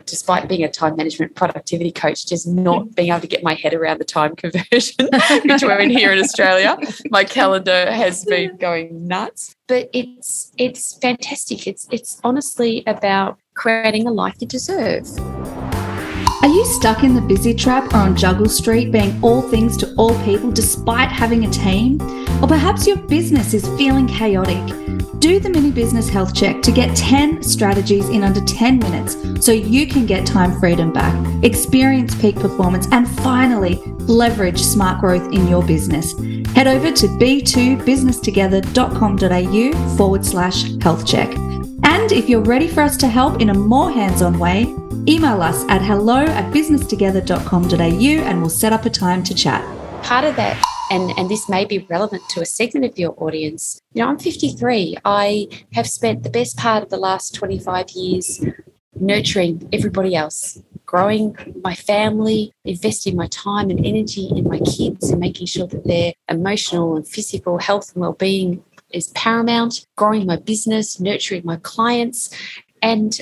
despite 0.06 0.48
being 0.48 0.64
a 0.64 0.70
time 0.70 0.96
management 0.96 1.34
productivity 1.36 1.92
coach, 1.92 2.26
just 2.26 2.46
not 2.48 2.94
being 2.94 3.10
able 3.10 3.20
to 3.20 3.26
get 3.26 3.42
my 3.44 3.54
head 3.54 3.74
around 3.74 4.00
the 4.00 4.04
time 4.04 4.34
conversion 4.34 5.08
between 5.46 5.90
here 5.90 6.12
in 6.12 6.18
Australia. 6.18 6.76
My 7.10 7.24
calendar 7.24 7.90
has 7.92 8.24
been 8.24 8.56
going 8.60 9.06
nuts. 9.06 9.54
But 9.68 9.90
it's 9.92 10.50
it's 10.56 10.96
fantastic. 10.98 11.66
It's 11.66 11.86
it's 11.90 12.20
honestly 12.24 12.82
about 12.86 13.38
creating 13.54 14.06
a 14.06 14.10
life 14.10 14.34
you 14.40 14.46
deserve. 14.46 15.06
Are 16.40 16.48
you 16.48 16.64
stuck 16.66 17.02
in 17.02 17.14
the 17.14 17.20
busy 17.20 17.52
trap 17.52 17.92
or 17.92 17.96
on 17.96 18.16
Juggle 18.16 18.48
Street 18.48 18.92
being 18.92 19.18
all 19.22 19.42
things 19.42 19.76
to 19.78 19.92
all 19.96 20.14
people 20.24 20.52
despite 20.52 21.08
having 21.08 21.44
a 21.44 21.50
team? 21.50 22.00
Or 22.40 22.46
perhaps 22.46 22.86
your 22.86 22.96
business 22.96 23.54
is 23.54 23.66
feeling 23.76 24.06
chaotic? 24.06 24.64
Do 25.18 25.40
the 25.40 25.50
mini 25.50 25.72
business 25.72 26.08
health 26.08 26.36
check 26.36 26.62
to 26.62 26.70
get 26.70 26.96
10 26.96 27.42
strategies 27.42 28.08
in 28.08 28.22
under 28.22 28.40
10 28.40 28.78
minutes 28.78 29.16
so 29.44 29.50
you 29.50 29.88
can 29.88 30.06
get 30.06 30.24
time 30.24 30.60
freedom 30.60 30.92
back, 30.92 31.12
experience 31.42 32.14
peak 32.14 32.36
performance, 32.36 32.86
and 32.92 33.10
finally 33.22 33.82
leverage 33.98 34.60
smart 34.60 35.00
growth 35.00 35.32
in 35.32 35.48
your 35.48 35.64
business. 35.64 36.16
Head 36.54 36.68
over 36.68 36.92
to 36.92 37.08
b2businesstogether.com.au 37.08 39.96
forward 39.96 40.24
slash 40.24 40.72
health 40.80 41.04
check. 41.04 41.34
And 41.84 42.10
if 42.12 42.28
you're 42.28 42.42
ready 42.42 42.68
for 42.68 42.80
us 42.80 42.96
to 42.98 43.08
help 43.08 43.40
in 43.40 43.50
a 43.50 43.54
more 43.54 43.90
hands 43.90 44.22
on 44.22 44.38
way, 44.38 44.62
email 45.06 45.42
us 45.42 45.64
at 45.68 45.82
hello 45.82 46.24
at 46.24 46.52
businesstogether.com.au 46.52 47.78
and 47.78 48.40
we'll 48.40 48.50
set 48.50 48.72
up 48.72 48.84
a 48.84 48.90
time 48.90 49.22
to 49.24 49.34
chat. 49.34 49.62
Part 50.02 50.24
of 50.24 50.36
that, 50.36 50.62
and, 50.90 51.12
and 51.18 51.28
this 51.28 51.48
may 51.48 51.64
be 51.64 51.86
relevant 51.90 52.22
to 52.30 52.40
a 52.40 52.46
segment 52.46 52.84
of 52.84 52.98
your 52.98 53.14
audience, 53.18 53.80
you 53.92 54.02
know, 54.02 54.08
I'm 54.08 54.18
53. 54.18 54.96
I 55.04 55.48
have 55.72 55.86
spent 55.86 56.22
the 56.22 56.30
best 56.30 56.56
part 56.56 56.82
of 56.82 56.90
the 56.90 56.96
last 56.96 57.34
25 57.34 57.90
years 57.90 58.44
nurturing 58.94 59.68
everybody 59.72 60.14
else, 60.14 60.62
growing 60.86 61.36
my 61.62 61.74
family, 61.74 62.52
investing 62.64 63.16
my 63.16 63.26
time 63.28 63.70
and 63.70 63.84
energy 63.84 64.28
in 64.34 64.44
my 64.44 64.58
kids 64.60 65.10
and 65.10 65.20
making 65.20 65.46
sure 65.46 65.66
that 65.66 65.84
their 65.84 66.12
emotional 66.28 66.96
and 66.96 67.06
physical 67.06 67.58
health 67.58 67.92
and 67.92 68.00
well-being 68.00 68.64
is 68.90 69.08
paramount, 69.08 69.86
growing 69.96 70.26
my 70.26 70.36
business, 70.36 71.00
nurturing 71.00 71.42
my 71.44 71.56
clients. 71.56 72.30
And 72.82 73.18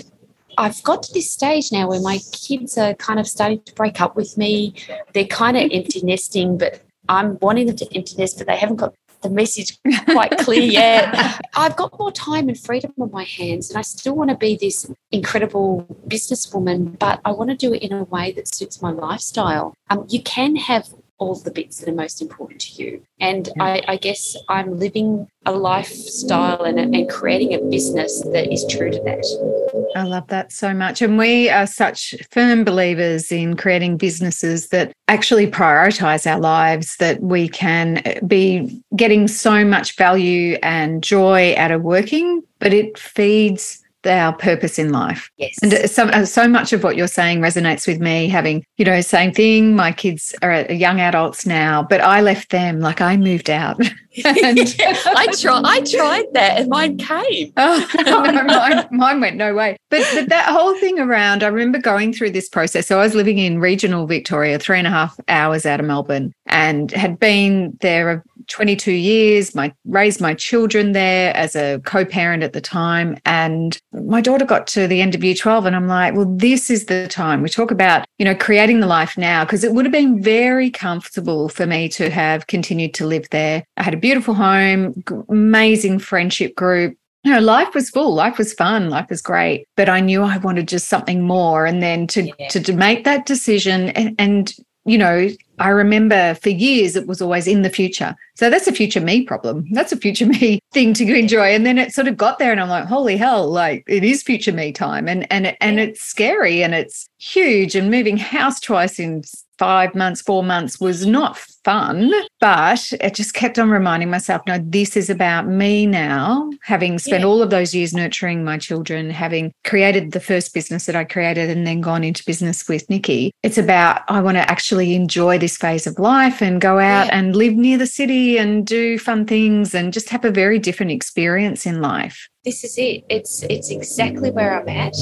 I've 0.58 0.82
got 0.82 1.02
to 1.04 1.12
this 1.12 1.30
stage 1.30 1.72
now 1.72 1.88
where 1.88 2.00
my 2.00 2.18
kids 2.32 2.78
are 2.78 2.94
kind 2.94 3.20
of 3.20 3.26
starting 3.26 3.60
to 3.62 3.74
break 3.74 4.00
up 4.00 4.16
with 4.16 4.36
me. 4.38 4.74
They're 5.12 5.26
kind 5.26 5.56
of 5.56 5.70
empty 5.72 6.00
nesting, 6.02 6.58
but 6.58 6.82
I'm 7.08 7.38
wanting 7.40 7.66
them 7.66 7.76
to 7.76 7.86
empty 7.94 8.16
nest, 8.16 8.38
but 8.38 8.46
they 8.46 8.56
haven't 8.56 8.76
got 8.76 8.94
the 9.22 9.30
message 9.30 9.78
quite 10.08 10.36
clear 10.38 10.62
yet. 10.62 11.40
I've 11.54 11.76
got 11.76 11.98
more 11.98 12.12
time 12.12 12.48
and 12.48 12.58
freedom 12.58 12.92
on 13.00 13.10
my 13.10 13.24
hands, 13.24 13.70
and 13.70 13.78
I 13.78 13.82
still 13.82 14.14
want 14.14 14.30
to 14.30 14.36
be 14.36 14.56
this 14.56 14.90
incredible 15.10 15.86
businesswoman, 16.06 16.98
but 16.98 17.20
I 17.24 17.32
want 17.32 17.50
to 17.50 17.56
do 17.56 17.74
it 17.74 17.82
in 17.82 17.92
a 17.92 18.04
way 18.04 18.32
that 18.32 18.52
suits 18.52 18.82
my 18.82 18.90
lifestyle. 18.90 19.74
Um, 19.90 20.06
you 20.08 20.22
can 20.22 20.56
have 20.56 20.88
all 21.18 21.34
the 21.34 21.50
bits 21.50 21.78
that 21.78 21.88
are 21.88 21.94
most 21.94 22.20
important 22.20 22.60
to 22.60 22.82
you. 22.82 23.02
And 23.20 23.48
I, 23.58 23.82
I 23.88 23.96
guess 23.96 24.36
I'm 24.48 24.78
living 24.78 25.26
a 25.46 25.52
lifestyle 25.52 26.62
and, 26.62 26.78
and 26.78 27.08
creating 27.08 27.54
a 27.54 27.58
business 27.58 28.22
that 28.32 28.52
is 28.52 28.66
true 28.68 28.90
to 28.90 29.00
that. 29.04 29.92
I 29.96 30.02
love 30.02 30.26
that 30.28 30.52
so 30.52 30.74
much. 30.74 31.00
And 31.00 31.16
we 31.16 31.48
are 31.48 31.66
such 31.66 32.14
firm 32.30 32.64
believers 32.64 33.32
in 33.32 33.56
creating 33.56 33.96
businesses 33.96 34.68
that 34.68 34.92
actually 35.08 35.50
prioritize 35.50 36.30
our 36.30 36.40
lives, 36.40 36.96
that 36.96 37.22
we 37.22 37.48
can 37.48 38.02
be 38.26 38.82
getting 38.94 39.28
so 39.28 39.64
much 39.64 39.96
value 39.96 40.58
and 40.62 41.02
joy 41.02 41.54
out 41.56 41.70
of 41.70 41.82
working, 41.82 42.42
but 42.58 42.74
it 42.74 42.98
feeds 42.98 43.82
our 44.06 44.32
purpose 44.32 44.78
in 44.78 44.92
life. 44.92 45.30
Yes. 45.36 45.54
And 45.62 45.90
so, 45.90 46.04
uh, 46.04 46.24
so 46.24 46.48
much 46.48 46.72
of 46.72 46.82
what 46.82 46.96
you're 46.96 47.06
saying 47.06 47.40
resonates 47.40 47.86
with 47.86 48.00
me, 48.00 48.28
having, 48.28 48.64
you 48.76 48.84
know, 48.84 49.00
same 49.00 49.32
thing. 49.32 49.76
My 49.76 49.92
kids 49.92 50.34
are 50.42 50.70
young 50.72 51.00
adults 51.00 51.46
now, 51.46 51.82
but 51.82 52.00
I 52.00 52.20
left 52.20 52.50
them 52.50 52.80
like 52.80 53.00
I 53.00 53.16
moved 53.16 53.50
out. 53.50 53.78
and, 54.24 54.58
I, 54.58 55.26
try, 55.38 55.60
I 55.64 55.80
tried 55.80 56.26
that 56.32 56.58
and 56.60 56.68
mine 56.68 56.98
came. 56.98 57.52
oh, 57.56 57.86
no, 58.06 58.44
mine, 58.44 58.86
mine 58.90 59.20
went 59.20 59.36
no 59.36 59.54
way. 59.54 59.76
But, 59.90 60.06
but 60.14 60.28
that 60.28 60.48
whole 60.48 60.78
thing 60.78 60.98
around, 60.98 61.42
I 61.42 61.48
remember 61.48 61.78
going 61.78 62.12
through 62.12 62.30
this 62.30 62.48
process. 62.48 62.86
So 62.86 62.98
I 62.98 63.02
was 63.02 63.14
living 63.14 63.38
in 63.38 63.60
regional 63.60 64.06
Victoria, 64.06 64.58
three 64.58 64.78
and 64.78 64.86
a 64.86 64.90
half 64.90 65.18
hours 65.28 65.66
out 65.66 65.80
of 65.80 65.86
Melbourne, 65.86 66.32
and 66.46 66.90
had 66.92 67.18
been 67.18 67.76
there 67.80 68.24
22 68.48 68.92
years. 68.92 69.54
My 69.54 69.72
raised 69.84 70.20
my 70.20 70.34
children 70.34 70.92
there 70.92 71.36
as 71.36 71.56
a 71.56 71.80
co-parent 71.84 72.42
at 72.42 72.52
the 72.52 72.60
time, 72.60 73.18
and 73.24 73.78
my 73.92 74.20
daughter 74.20 74.44
got 74.44 74.66
to 74.68 74.86
the 74.86 75.00
end 75.00 75.14
of 75.14 75.24
year 75.24 75.34
12, 75.34 75.66
and 75.66 75.76
I'm 75.76 75.88
like, 75.88 76.14
well, 76.14 76.32
this 76.36 76.70
is 76.70 76.86
the 76.86 77.08
time. 77.08 77.42
We 77.42 77.48
talk 77.48 77.70
about 77.70 78.06
you 78.18 78.24
know 78.24 78.34
creating 78.34 78.80
the 78.80 78.86
life 78.86 79.16
now 79.16 79.44
because 79.44 79.64
it 79.64 79.72
would 79.72 79.84
have 79.84 79.92
been 79.92 80.22
very 80.22 80.70
comfortable 80.70 81.48
for 81.48 81.66
me 81.66 81.88
to 81.90 82.10
have 82.10 82.46
continued 82.46 82.94
to 82.94 83.06
live 83.06 83.28
there. 83.30 83.64
I 83.76 83.82
had 83.82 83.94
a 83.94 83.98
beautiful 83.98 84.34
home, 84.34 85.02
amazing 85.28 85.98
friendship 85.98 86.54
group, 86.54 86.96
you 87.26 87.32
know, 87.32 87.40
life 87.40 87.74
was 87.74 87.90
full, 87.90 88.14
life 88.14 88.38
was 88.38 88.52
fun, 88.52 88.88
life 88.88 89.10
was 89.10 89.20
great, 89.20 89.66
but 89.76 89.88
I 89.88 89.98
knew 89.98 90.22
I 90.22 90.38
wanted 90.38 90.68
just 90.68 90.86
something 90.86 91.22
more. 91.22 91.66
And 91.66 91.82
then 91.82 92.06
to 92.08 92.22
yeah. 92.38 92.48
to, 92.50 92.60
to 92.60 92.72
make 92.72 93.02
that 93.02 93.26
decision 93.26 93.88
and, 93.90 94.14
and 94.16 94.54
you 94.84 94.96
know, 94.96 95.28
I 95.58 95.68
remember 95.68 96.34
for 96.34 96.50
years 96.50 96.96
it 96.96 97.06
was 97.06 97.22
always 97.22 97.46
in 97.46 97.62
the 97.62 97.70
future. 97.70 98.14
So 98.34 98.50
that's 98.50 98.66
a 98.66 98.72
future 98.72 99.00
me 99.00 99.22
problem. 99.22 99.66
That's 99.72 99.92
a 99.92 99.96
future 99.96 100.26
me 100.40 100.60
thing 100.72 100.94
to 100.94 101.14
enjoy. 101.14 101.54
And 101.54 101.64
then 101.64 101.78
it 101.78 101.92
sort 101.92 102.08
of 102.08 102.16
got 102.16 102.38
there 102.38 102.52
and 102.52 102.60
I'm 102.60 102.68
like, 102.68 102.84
holy 102.84 103.16
hell, 103.16 103.50
like 103.50 103.84
it 103.86 104.04
is 104.04 104.22
future 104.22 104.52
me 104.52 104.72
time. 104.72 105.08
And 105.08 105.30
and 105.32 105.56
and 105.60 105.80
it's 105.80 106.02
scary 106.02 106.62
and 106.62 106.74
it's 106.74 107.08
huge. 107.18 107.74
And 107.74 107.90
moving 107.90 108.16
house 108.16 108.60
twice 108.60 108.98
in 108.98 109.22
five 109.58 109.94
months, 109.94 110.20
four 110.20 110.42
months 110.42 110.80
was 110.80 111.06
not 111.06 111.38
fun, 111.66 112.12
but 112.38 112.92
it 113.00 113.12
just 113.12 113.34
kept 113.34 113.58
on 113.58 113.68
reminding 113.68 114.08
myself, 114.08 114.40
no, 114.46 114.56
this 114.62 114.96
is 114.96 115.10
about 115.10 115.48
me 115.48 115.84
now, 115.84 116.48
having 116.62 116.96
spent 116.96 117.22
yeah. 117.22 117.26
all 117.26 117.42
of 117.42 117.50
those 117.50 117.74
years 117.74 117.92
nurturing 117.92 118.44
my 118.44 118.56
children, 118.56 119.10
having 119.10 119.52
created 119.64 120.12
the 120.12 120.20
first 120.20 120.54
business 120.54 120.86
that 120.86 120.94
I 120.94 121.02
created 121.02 121.50
and 121.50 121.66
then 121.66 121.80
gone 121.80 122.04
into 122.04 122.22
business 122.24 122.68
with 122.68 122.88
Nikki. 122.88 123.32
It's 123.42 123.58
about, 123.58 124.02
I 124.06 124.20
want 124.20 124.36
to 124.36 124.48
actually 124.48 124.94
enjoy 124.94 125.38
this 125.38 125.56
phase 125.56 125.88
of 125.88 125.98
life 125.98 126.40
and 126.40 126.60
go 126.60 126.78
out 126.78 127.06
yeah. 127.06 127.18
and 127.18 127.34
live 127.34 127.54
near 127.54 127.78
the 127.78 127.86
city 127.88 128.38
and 128.38 128.64
do 128.64 128.96
fun 128.96 129.26
things 129.26 129.74
and 129.74 129.92
just 129.92 130.10
have 130.10 130.24
a 130.24 130.30
very 130.30 130.60
different 130.60 130.92
experience 130.92 131.66
in 131.66 131.82
life 131.82 132.28
this 132.44 132.62
is 132.62 132.78
it. 132.78 133.04
It's 133.10 133.42
it's 133.50 133.70
exactly 133.70 134.30
where 134.30 134.60
I'm 134.60 134.68
at. 134.68 134.94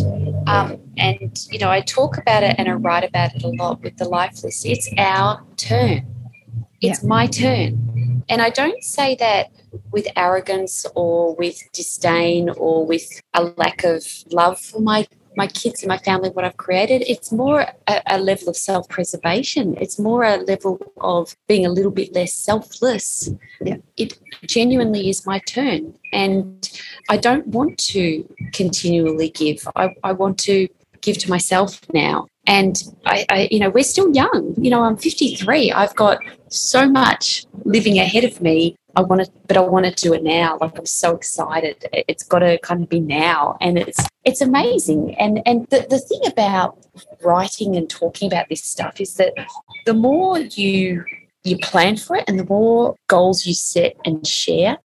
Um, 0.47 0.81
and 0.97 1.39
you 1.51 1.59
know, 1.59 1.71
I 1.71 1.83
talk 1.83 2.17
about 2.17 2.43
it 2.43 2.55
and 2.57 2.67
I 2.71 2.73
write 2.73 3.05
about 3.05 3.37
it 3.37 3.43
a 3.43 3.49
lot 3.49 3.83
with 3.83 3.99
the 3.99 4.09
life 4.09 4.43
list. 4.43 4.65
It's 4.65 4.89
our 4.97 5.45
turn. 5.59 6.14
It's 6.81 7.03
yeah. 7.03 7.09
my 7.09 7.27
turn. 7.27 8.23
And 8.29 8.41
I 8.41 8.51
don't 8.51 8.83
say 8.83 9.15
that 9.17 9.51
with 9.91 10.07
arrogance 10.17 10.87
or 10.95 11.35
with 11.35 11.61
disdain 11.73 12.51
or 12.51 12.87
with 12.87 13.21
a 13.35 13.45
lack 13.45 13.85
of 13.85 14.05
love 14.31 14.59
for 14.61 14.81
my 14.81 15.07
my 15.37 15.47
kids 15.47 15.83
and 15.83 15.89
my 15.89 15.99
family, 15.99 16.31
what 16.31 16.45
I've 16.45 16.57
created, 16.57 17.03
it's 17.07 17.33
more 17.33 17.67
a, 17.87 18.03
a 18.07 18.19
level 18.19 18.49
of 18.49 18.57
self 18.57 18.89
preservation. 18.89 19.77
It's 19.81 19.99
more 19.99 20.25
a 20.25 20.37
level 20.37 20.79
of 21.01 21.35
being 21.49 21.67
a 21.67 21.71
little 21.71 21.91
bit 21.91 22.15
less 22.15 22.33
selfless. 22.33 23.31
Yeah. 23.61 23.77
It 23.97 24.19
genuinely 24.47 25.09
is 25.09 25.27
my 25.27 25.41
turn. 25.41 25.99
And 26.13 26.69
I 27.09 27.17
don't 27.17 27.47
want 27.49 27.79
to 27.79 28.29
continually 28.53 29.31
give, 29.31 29.67
I, 29.77 29.95
I 30.03 30.13
want 30.13 30.39
to 30.41 30.69
give 31.01 31.19
to 31.19 31.31
myself 31.31 31.81
now. 31.93 32.29
And 32.47 32.83
I, 33.07 33.25
I, 33.31 33.49
you 33.51 33.59
know, 33.59 33.71
we're 33.71 33.85
still 33.85 34.13
young. 34.15 34.55
You 34.59 34.71
know, 34.71 34.83
I'm 34.83 34.97
53. 34.97 35.73
I've 35.73 35.95
got 35.97 36.19
so 36.49 36.89
much 36.89 37.47
living 37.65 37.99
ahead 37.99 38.25
of 38.25 38.41
me 38.41 38.77
I 38.97 39.03
want 39.03 39.25
to, 39.25 39.33
but 39.47 39.57
I 39.57 39.61
want 39.61 39.87
to 39.87 39.93
do 39.93 40.15
it 40.15 40.23
now. 40.23 40.59
Like 40.61 40.79
I'm 40.79 40.87
so 40.87 41.17
excited. 41.17 41.85
It's 41.93 42.23
got 42.23 42.41
to 42.41 42.59
kind 42.59 42.83
of 42.83 42.89
be 42.89 43.01
now, 43.01 43.57
and 43.61 43.79
it's 43.79 44.07
it's 44.25 44.41
amazing. 44.41 45.15
And 45.17 45.43
and 45.47 45.67
the 45.71 45.87
the 45.89 45.99
thing 45.99 46.21
about 46.27 46.79
writing 47.23 47.77
and 47.77 47.89
talking 47.91 48.29
about 48.29 48.49
this 48.49 48.63
stuff 48.63 49.01
is 49.01 49.15
that 49.15 49.35
the 49.85 49.95
more 49.95 50.39
you 50.39 51.05
you 51.43 51.59
plan 51.59 51.97
for 51.97 52.17
it, 52.17 52.25
and 52.29 52.39
the 52.39 52.47
more 52.47 52.95
goals 53.09 53.47
you 53.47 53.55
set 53.55 53.97
and 54.05 54.27
share, 54.27 54.79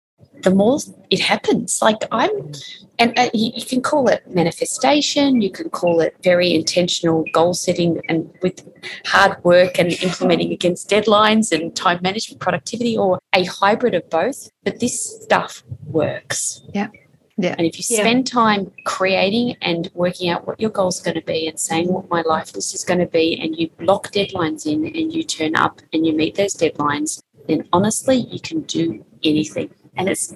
the 0.43 0.51
more 0.51 0.79
it 1.09 1.19
happens. 1.19 1.81
Like 1.81 1.97
I'm, 2.11 2.51
and 2.97 3.17
uh, 3.17 3.29
you, 3.33 3.51
you, 3.55 3.65
can 3.65 3.81
call 3.81 4.07
it 4.07 4.23
manifestation, 4.27 5.41
you 5.41 5.51
can 5.51 5.69
call 5.69 6.01
it 6.01 6.15
very 6.23 6.53
intentional 6.53 7.25
goal 7.33 7.53
setting 7.53 8.01
and 8.09 8.29
with 8.41 8.67
hard 9.05 9.43
work 9.43 9.79
and 9.79 9.91
implementing 10.03 10.51
against 10.51 10.89
deadlines 10.89 11.51
and 11.51 11.75
time 11.75 11.99
management, 12.01 12.41
productivity, 12.41 12.97
or 12.97 13.19
a 13.33 13.43
hybrid 13.45 13.93
of 13.93 14.09
both. 14.09 14.49
But 14.63 14.79
this 14.79 15.21
stuff 15.23 15.63
works. 15.85 16.61
Yeah. 16.73 16.89
Yeah. 17.37 17.55
And 17.57 17.65
if 17.65 17.77
you 17.77 17.83
spend 17.83 18.27
yeah. 18.27 18.33
time 18.33 18.71
creating 18.83 19.55
and 19.61 19.89
working 19.93 20.29
out 20.29 20.45
what 20.45 20.59
your 20.59 20.71
goals 20.71 20.99
are 20.99 21.05
going 21.05 21.15
to 21.15 21.25
be 21.25 21.47
and 21.47 21.57
saying 21.57 21.87
what 21.87 22.09
my 22.09 22.21
life 22.21 22.53
list 22.53 22.75
is 22.75 22.83
going 22.83 22.99
to 22.99 23.05
be, 23.05 23.39
and 23.39 23.55
you 23.55 23.69
block 23.79 24.11
deadlines 24.11 24.65
in 24.65 24.85
and 24.85 25.13
you 25.13 25.23
turn 25.23 25.55
up 25.55 25.81
and 25.93 26.05
you 26.05 26.11
meet 26.11 26.35
those 26.35 26.53
deadlines, 26.53 27.23
then 27.47 27.65
honestly, 27.71 28.17
you 28.17 28.41
can 28.41 28.61
do 28.63 29.05
anything. 29.23 29.69
And 29.99 30.09
it's 30.09 30.33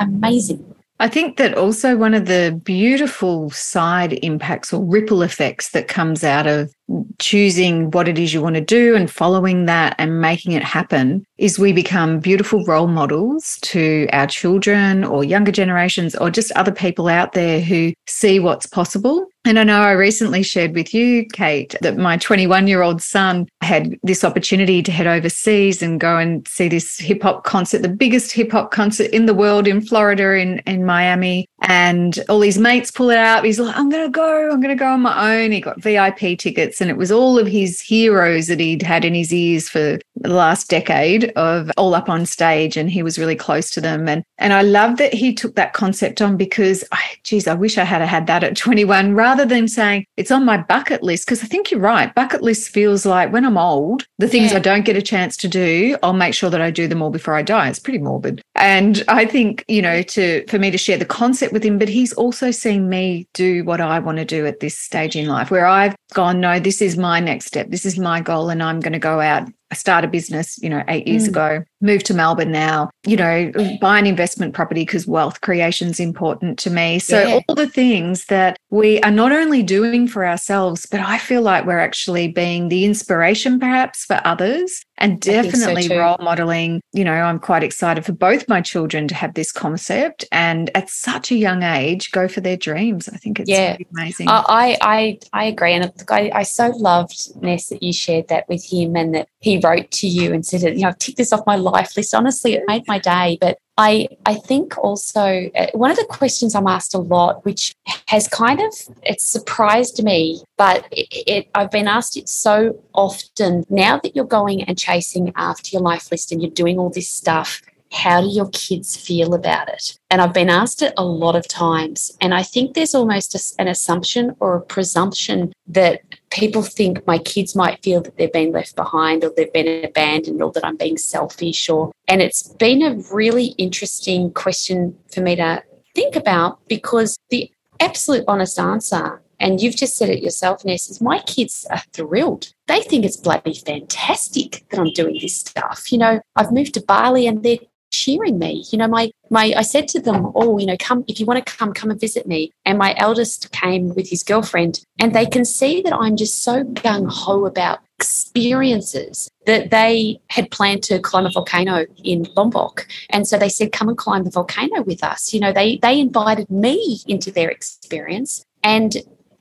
amazing. 0.00 0.72
I 1.00 1.08
think 1.08 1.36
that 1.38 1.58
also 1.58 1.96
one 1.96 2.14
of 2.14 2.26
the 2.26 2.60
beautiful 2.62 3.50
side 3.50 4.12
impacts 4.22 4.72
or 4.72 4.84
ripple 4.84 5.22
effects 5.22 5.70
that 5.70 5.88
comes 5.88 6.22
out 6.22 6.46
of 6.46 6.72
choosing 7.18 7.90
what 7.90 8.06
it 8.06 8.20
is 8.20 8.32
you 8.32 8.40
want 8.40 8.54
to 8.54 8.60
do 8.60 8.94
and 8.94 9.10
following 9.10 9.64
that 9.66 9.96
and 9.98 10.20
making 10.20 10.52
it 10.52 10.62
happen 10.62 11.26
is 11.38 11.58
we 11.58 11.72
become 11.72 12.20
beautiful 12.20 12.64
role 12.66 12.86
models 12.86 13.58
to 13.62 14.06
our 14.12 14.28
children 14.28 15.02
or 15.02 15.24
younger 15.24 15.50
generations 15.50 16.14
or 16.14 16.30
just 16.30 16.52
other 16.52 16.70
people 16.70 17.08
out 17.08 17.32
there 17.32 17.60
who 17.60 17.92
see 18.06 18.38
what's 18.38 18.66
possible. 18.66 19.26
And 19.44 19.58
I 19.58 19.64
know 19.64 19.82
I 19.82 19.90
recently 19.92 20.44
shared 20.44 20.74
with 20.74 20.94
you, 20.94 21.26
Kate, 21.26 21.74
that 21.80 21.96
my 21.96 22.16
21 22.16 22.68
year 22.68 22.82
old 22.82 23.02
son 23.02 23.48
had 23.60 23.98
this 24.04 24.22
opportunity 24.22 24.82
to 24.84 24.92
head 24.92 25.08
overseas 25.08 25.82
and 25.82 25.98
go 25.98 26.16
and 26.16 26.46
see 26.46 26.68
this 26.68 26.98
hip 26.98 27.22
hop 27.22 27.42
concert, 27.42 27.82
the 27.82 27.88
biggest 27.88 28.30
hip 28.30 28.52
hop 28.52 28.70
concert 28.70 29.10
in 29.10 29.26
the 29.26 29.34
world 29.34 29.66
in 29.66 29.80
Florida, 29.80 30.38
in, 30.38 30.60
in 30.60 30.84
Miami. 30.84 31.48
And 31.62 32.22
all 32.28 32.40
his 32.40 32.58
mates 32.58 32.92
pull 32.92 33.10
it 33.10 33.18
out. 33.18 33.44
He's 33.44 33.58
like, 33.58 33.76
I'm 33.76 33.88
going 33.88 34.04
to 34.04 34.10
go, 34.10 34.50
I'm 34.50 34.60
going 34.60 34.76
to 34.76 34.80
go 34.80 34.92
on 34.92 35.02
my 35.02 35.36
own. 35.36 35.50
He 35.50 35.60
got 35.60 35.82
VIP 35.82 36.38
tickets 36.38 36.80
and 36.80 36.88
it 36.88 36.96
was 36.96 37.10
all 37.10 37.36
of 37.36 37.48
his 37.48 37.80
heroes 37.80 38.46
that 38.46 38.60
he'd 38.60 38.82
had 38.82 39.04
in 39.04 39.14
his 39.14 39.32
ears 39.32 39.68
for 39.68 39.98
the 40.22 40.34
last 40.34 40.68
decade 40.68 41.30
of 41.36 41.70
all 41.76 41.94
up 41.94 42.08
on 42.08 42.26
stage 42.26 42.76
and 42.76 42.90
he 42.90 43.02
was 43.02 43.18
really 43.18 43.36
close 43.36 43.70
to 43.70 43.80
them. 43.80 44.08
And 44.08 44.24
and 44.38 44.52
I 44.52 44.62
love 44.62 44.96
that 44.98 45.12
he 45.12 45.34
took 45.34 45.54
that 45.56 45.72
concept 45.72 46.20
on 46.22 46.36
because 46.36 46.84
I, 46.92 47.00
geez 47.24 47.46
I 47.46 47.54
wish 47.54 47.78
I 47.78 47.84
had 47.84 48.02
had 48.02 48.26
that 48.26 48.44
at 48.44 48.56
21 48.56 49.14
rather 49.14 49.44
than 49.44 49.68
saying 49.68 50.04
it's 50.16 50.30
on 50.30 50.44
my 50.44 50.56
bucket 50.56 51.02
list. 51.02 51.26
Because 51.26 51.42
I 51.42 51.46
think 51.46 51.70
you're 51.70 51.80
right. 51.80 52.14
Bucket 52.14 52.42
list 52.42 52.70
feels 52.70 53.04
like 53.04 53.32
when 53.32 53.44
I'm 53.44 53.58
old 53.58 54.06
the 54.18 54.28
things 54.28 54.52
yeah. 54.52 54.58
I 54.58 54.60
don't 54.60 54.84
get 54.84 54.96
a 54.96 55.02
chance 55.02 55.36
to 55.38 55.48
do 55.48 55.96
I'll 56.02 56.12
make 56.12 56.34
sure 56.34 56.50
that 56.50 56.60
I 56.60 56.70
do 56.70 56.88
them 56.88 57.02
all 57.02 57.10
before 57.10 57.34
I 57.34 57.42
die. 57.42 57.68
It's 57.68 57.78
pretty 57.78 57.98
morbid. 57.98 58.42
And 58.54 59.02
I 59.08 59.24
think 59.24 59.64
you 59.68 59.82
know 59.82 60.02
to 60.02 60.44
for 60.46 60.58
me 60.58 60.70
to 60.70 60.78
share 60.78 60.98
the 60.98 61.04
concept 61.04 61.52
with 61.52 61.64
him 61.64 61.78
but 61.78 61.88
he's 61.88 62.12
also 62.12 62.50
seen 62.50 62.88
me 62.88 63.26
do 63.34 63.64
what 63.64 63.80
I 63.80 63.98
want 63.98 64.18
to 64.18 64.24
do 64.24 64.46
at 64.46 64.60
this 64.60 64.78
stage 64.78 65.16
in 65.16 65.26
life 65.26 65.50
where 65.50 65.66
I've 65.66 65.96
gone 66.14 66.40
no 66.40 66.60
this 66.60 66.80
is 66.82 66.96
my 66.96 67.20
next 67.20 67.46
step. 67.46 67.70
This 67.70 67.84
is 67.86 67.98
my 67.98 68.20
goal 68.20 68.50
and 68.50 68.62
I'm 68.62 68.80
going 68.80 68.92
to 68.92 68.98
go 68.98 69.20
out 69.20 69.48
I 69.72 69.74
started 69.74 70.08
a 70.08 70.10
business, 70.10 70.58
you 70.62 70.68
know, 70.68 70.84
eight 70.88 71.08
years 71.08 71.24
mm. 71.24 71.28
ago, 71.28 71.64
moved 71.80 72.04
to 72.06 72.14
Melbourne 72.14 72.52
now, 72.52 72.90
you 73.06 73.16
know, 73.16 73.50
buy 73.80 73.98
an 73.98 74.06
investment 74.06 74.52
property 74.52 74.82
because 74.82 75.06
wealth 75.06 75.40
creation 75.40 75.88
is 75.88 75.98
important 75.98 76.58
to 76.58 76.70
me. 76.70 76.98
So 76.98 77.18
yeah. 77.18 77.40
all 77.48 77.54
the 77.54 77.66
things 77.66 78.26
that 78.26 78.58
we 78.68 79.00
are 79.00 79.10
not 79.10 79.32
only 79.32 79.62
doing 79.62 80.06
for 80.06 80.26
ourselves, 80.26 80.84
but 80.90 81.00
I 81.00 81.16
feel 81.16 81.40
like 81.40 81.64
we're 81.64 81.78
actually 81.78 82.28
being 82.28 82.68
the 82.68 82.84
inspiration 82.84 83.58
perhaps 83.58 84.04
for 84.04 84.20
others 84.26 84.84
and 84.98 85.20
definitely 85.20 85.82
so 85.82 85.98
role 85.98 86.16
modeling. 86.20 86.80
You 86.92 87.04
know, 87.04 87.12
I'm 87.12 87.38
quite 87.38 87.62
excited 87.62 88.04
for 88.04 88.12
both 88.12 88.48
my 88.48 88.60
children 88.60 89.08
to 89.08 89.14
have 89.14 89.34
this 89.34 89.50
concept 89.50 90.24
and 90.30 90.70
at 90.76 90.90
such 90.90 91.30
a 91.30 91.34
young 91.34 91.62
age 91.62 92.12
go 92.12 92.28
for 92.28 92.40
their 92.40 92.56
dreams. 92.56 93.08
I 93.08 93.16
think 93.16 93.40
it's 93.40 93.50
yeah. 93.50 93.76
amazing. 93.94 94.28
I, 94.28 94.76
I 94.80 95.18
I 95.32 95.44
agree, 95.44 95.72
and 95.72 95.92
I, 96.10 96.30
I 96.34 96.42
so 96.42 96.68
loved 96.68 97.42
Ness 97.42 97.68
that 97.68 97.82
you 97.82 97.92
shared 97.92 98.28
that 98.28 98.48
with 98.48 98.64
him, 98.64 98.96
and 98.96 99.14
that 99.14 99.28
he 99.40 99.58
wrote 99.58 99.90
to 99.90 100.06
you 100.06 100.32
and 100.32 100.46
said, 100.46 100.62
you 100.62 100.82
know, 100.82 100.88
I've 100.88 100.98
ticked 100.98 101.18
this 101.18 101.32
off 101.32 101.46
my 101.46 101.56
life 101.56 101.96
list. 101.96 102.14
Honestly, 102.14 102.54
it 102.54 102.64
made 102.66 102.86
my 102.86 102.98
day. 102.98 103.38
But 103.40 103.58
I, 103.78 104.08
I 104.26 104.34
think 104.34 104.76
also 104.78 105.50
uh, 105.54 105.66
one 105.72 105.90
of 105.90 105.96
the 105.96 106.04
questions 106.04 106.54
I'm 106.54 106.66
asked 106.66 106.94
a 106.94 106.98
lot, 106.98 107.44
which 107.44 107.74
has 108.06 108.28
kind 108.28 108.60
of 108.60 108.74
it's 109.02 109.26
surprised 109.26 110.02
me, 110.04 110.42
but 110.58 110.86
it, 110.90 111.08
it, 111.26 111.48
I've 111.54 111.70
been 111.70 111.88
asked 111.88 112.16
it 112.16 112.28
so 112.28 112.78
often. 112.92 113.64
Now 113.70 113.98
that 113.98 114.14
you're 114.14 114.24
going 114.26 114.62
and 114.64 114.78
chasing 114.78 115.32
after 115.36 115.70
your 115.72 115.82
life 115.82 116.10
list 116.10 116.32
and 116.32 116.42
you're 116.42 116.50
doing 116.50 116.78
all 116.78 116.90
this 116.90 117.08
stuff, 117.08 117.62
how 117.92 118.20
do 118.22 118.28
your 118.28 118.48
kids 118.50 118.96
feel 118.96 119.34
about 119.34 119.68
it? 119.68 119.98
And 120.10 120.20
I've 120.20 120.32
been 120.34 120.50
asked 120.50 120.82
it 120.82 120.92
a 120.96 121.04
lot 121.04 121.36
of 121.36 121.46
times. 121.46 122.10
And 122.20 122.34
I 122.34 122.42
think 122.42 122.74
there's 122.74 122.94
almost 122.94 123.34
a, 123.34 123.60
an 123.60 123.68
assumption 123.68 124.34
or 124.40 124.56
a 124.56 124.60
presumption 124.60 125.52
that 125.68 126.00
people 126.32 126.62
think 126.62 127.06
my 127.06 127.18
kids 127.18 127.54
might 127.54 127.82
feel 127.82 128.00
that 128.00 128.16
they've 128.16 128.32
been 128.32 128.52
left 128.52 128.74
behind 128.74 129.22
or 129.22 129.32
they've 129.36 129.52
been 129.52 129.84
abandoned 129.84 130.42
or 130.42 130.50
that 130.52 130.64
I'm 130.64 130.76
being 130.76 130.96
selfish 130.96 131.68
or 131.68 131.92
and 132.08 132.22
it's 132.22 132.48
been 132.54 132.82
a 132.82 132.96
really 133.14 133.48
interesting 133.58 134.32
question 134.32 134.96
for 135.12 135.20
me 135.20 135.36
to 135.36 135.62
think 135.94 136.16
about 136.16 136.58
because 136.68 137.18
the 137.30 137.50
absolute 137.80 138.24
honest 138.26 138.58
answer 138.58 139.22
and 139.42 139.60
you've 139.60 139.76
just 139.76 139.96
said 139.96 140.08
it 140.08 140.22
yourself, 140.22 140.64
Ness, 140.64 140.88
is 140.88 141.00
my 141.00 141.18
kids 141.18 141.66
are 141.68 141.82
thrilled. 141.92 142.54
They 142.68 142.80
think 142.80 143.04
it's 143.04 143.16
bloody 143.16 143.54
fantastic 143.54 144.64
that 144.70 144.78
I'm 144.78 144.92
doing 144.92 145.18
this 145.20 145.34
stuff. 145.34 145.90
You 145.90 145.98
know, 145.98 146.20
I've 146.36 146.52
moved 146.52 146.74
to 146.74 146.80
Bali 146.80 147.26
and 147.26 147.42
they're 147.42 147.58
cheering 148.02 148.38
me. 148.38 148.64
You 148.70 148.78
know, 148.78 148.88
my 148.88 149.10
my 149.30 149.54
I 149.56 149.62
said 149.62 149.86
to 149.88 150.00
them, 150.00 150.32
"Oh, 150.34 150.58
you 150.58 150.66
know, 150.66 150.76
come 150.78 151.04
if 151.06 151.20
you 151.20 151.26
want 151.26 151.44
to 151.44 151.52
come, 151.52 151.72
come 151.72 151.90
and 151.90 152.00
visit 152.00 152.26
me." 152.26 152.40
And 152.66 152.78
my 152.78 152.94
eldest 152.96 153.50
came 153.52 153.94
with 153.94 154.08
his 154.08 154.22
girlfriend, 154.22 154.74
and 155.00 155.14
they 155.14 155.26
can 155.26 155.44
see 155.44 155.82
that 155.82 155.94
I'm 155.94 156.16
just 156.16 156.42
so 156.42 156.64
gung 156.64 157.06
ho 157.10 157.46
about 157.46 157.78
experiences 157.98 159.30
that 159.46 159.70
they 159.70 160.20
had 160.28 160.50
planned 160.50 160.82
to 160.84 160.98
climb 160.98 161.26
a 161.26 161.30
volcano 161.30 161.86
in 162.04 162.26
Lombok, 162.36 162.86
and 163.10 163.26
so 163.28 163.38
they 163.38 163.48
said, 163.48 163.72
"Come 163.72 163.88
and 163.88 163.98
climb 163.98 164.24
the 164.24 164.30
volcano 164.30 164.82
with 164.82 165.02
us." 165.04 165.32
You 165.32 165.40
know, 165.40 165.52
they 165.52 165.78
they 165.86 166.00
invited 166.00 166.50
me 166.50 167.00
into 167.06 167.30
their 167.30 167.50
experience, 167.50 168.44
and 168.62 168.96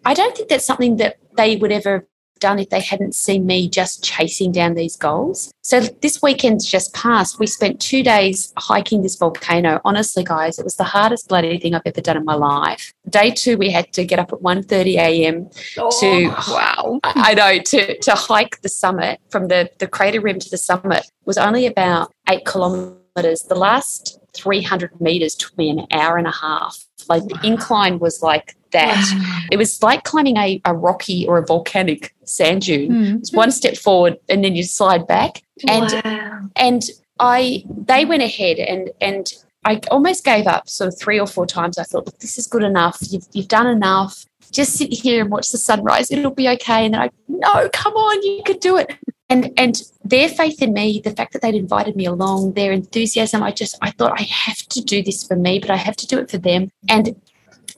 I 0.05 0.13
don't 0.13 0.35
think 0.35 0.49
that's 0.49 0.65
something 0.65 0.97
that 0.97 1.17
they 1.37 1.55
would 1.55 1.71
ever 1.71 2.07
done 2.41 2.59
if 2.59 2.69
they 2.69 2.81
hadn't 2.81 3.15
seen 3.15 3.45
me 3.45 3.69
just 3.69 4.03
chasing 4.03 4.51
down 4.51 4.73
these 4.73 4.97
goals. 4.97 5.53
So 5.61 5.79
this 5.79 6.21
weekend's 6.21 6.65
just 6.65 6.93
passed. 6.93 7.39
We 7.39 7.47
spent 7.47 7.79
two 7.79 8.03
days 8.03 8.51
hiking 8.57 9.03
this 9.03 9.15
volcano. 9.15 9.79
Honestly, 9.85 10.23
guys, 10.23 10.59
it 10.59 10.65
was 10.65 10.75
the 10.75 10.83
hardest 10.83 11.29
bloody 11.29 11.57
thing 11.59 11.73
I've 11.73 11.83
ever 11.85 12.01
done 12.01 12.17
in 12.17 12.25
my 12.25 12.35
life. 12.35 12.93
Day 13.09 13.31
two, 13.31 13.57
we 13.57 13.69
had 13.69 13.93
to 13.93 14.03
get 14.03 14.19
up 14.19 14.33
at 14.33 14.39
1.30 14.39 14.95
a.m. 14.97 15.49
Oh, 15.77 15.91
to 16.01 16.27
wow. 16.51 16.99
I 17.03 17.33
know 17.33 17.59
to 17.59 17.97
to 17.99 18.11
hike 18.11 18.61
the 18.61 18.69
summit 18.69 19.21
from 19.29 19.47
the, 19.47 19.69
the 19.79 19.87
crater 19.87 20.19
rim 20.19 20.39
to 20.39 20.49
the 20.49 20.57
summit 20.57 21.09
was 21.25 21.37
only 21.37 21.65
about 21.65 22.11
eight 22.29 22.45
kilometers. 22.45 23.43
The 23.43 23.55
last 23.55 24.19
300 24.33 24.99
meters 24.99 25.35
took 25.35 25.57
me 25.57 25.69
an 25.69 25.85
hour 25.91 26.17
and 26.17 26.27
a 26.27 26.31
half. 26.31 26.85
Like 27.07 27.23
the 27.23 27.39
incline 27.43 27.99
was 27.99 28.21
like 28.21 28.55
that. 28.71 29.13
Wow. 29.13 29.47
It 29.51 29.57
was 29.57 29.81
like 29.83 30.03
climbing 30.03 30.37
a, 30.37 30.61
a 30.65 30.73
rocky 30.73 31.27
or 31.27 31.37
a 31.37 31.45
volcanic 31.45 32.13
sand 32.25 32.63
dune. 32.63 32.91
Mm. 32.91 33.19
It's 33.19 33.33
one 33.33 33.51
step 33.51 33.77
forward 33.77 34.17
and 34.29 34.43
then 34.43 34.55
you 34.55 34.63
slide 34.63 35.07
back. 35.07 35.43
And 35.67 35.91
wow. 36.03 36.49
and 36.55 36.83
I 37.19 37.63
they 37.69 38.05
went 38.05 38.23
ahead 38.23 38.57
and 38.57 38.89
and 38.99 39.31
I 39.63 39.79
almost 39.91 40.23
gave 40.25 40.47
up 40.47 40.67
sort 40.67 40.87
of 40.87 40.99
three 40.99 41.19
or 41.19 41.27
four 41.27 41.45
times. 41.45 41.77
I 41.77 41.83
thought, 41.83 42.19
this 42.19 42.37
is 42.37 42.47
good 42.47 42.63
enough. 42.63 42.97
You've 43.01 43.27
you've 43.31 43.47
done 43.47 43.67
enough. 43.67 44.25
Just 44.51 44.73
sit 44.73 44.91
here 44.91 45.21
and 45.21 45.31
watch 45.31 45.51
the 45.51 45.57
sunrise. 45.57 46.11
It'll 46.11 46.31
be 46.31 46.49
okay. 46.49 46.85
And 46.85 46.93
then 46.93 47.01
I, 47.01 47.09
no, 47.27 47.69
come 47.71 47.93
on, 47.93 48.21
you 48.23 48.41
could 48.43 48.59
do 48.59 48.77
it. 48.77 48.91
And 49.29 49.53
and 49.57 49.81
their 50.03 50.27
faith 50.27 50.61
in 50.61 50.73
me, 50.73 50.99
the 51.01 51.11
fact 51.11 51.33
that 51.33 51.41
they'd 51.41 51.55
invited 51.55 51.95
me 51.95 52.05
along, 52.05 52.53
their 52.53 52.71
enthusiasm, 52.71 53.43
I 53.43 53.51
just 53.51 53.77
I 53.81 53.91
thought 53.91 54.19
I 54.19 54.23
have 54.23 54.57
to 54.57 54.81
do 54.81 55.03
this 55.03 55.25
for 55.25 55.35
me, 55.35 55.59
but 55.59 55.69
I 55.69 55.77
have 55.77 55.95
to 55.97 56.07
do 56.07 56.17
it 56.17 56.29
for 56.29 56.37
them. 56.37 56.71
And 56.89 57.15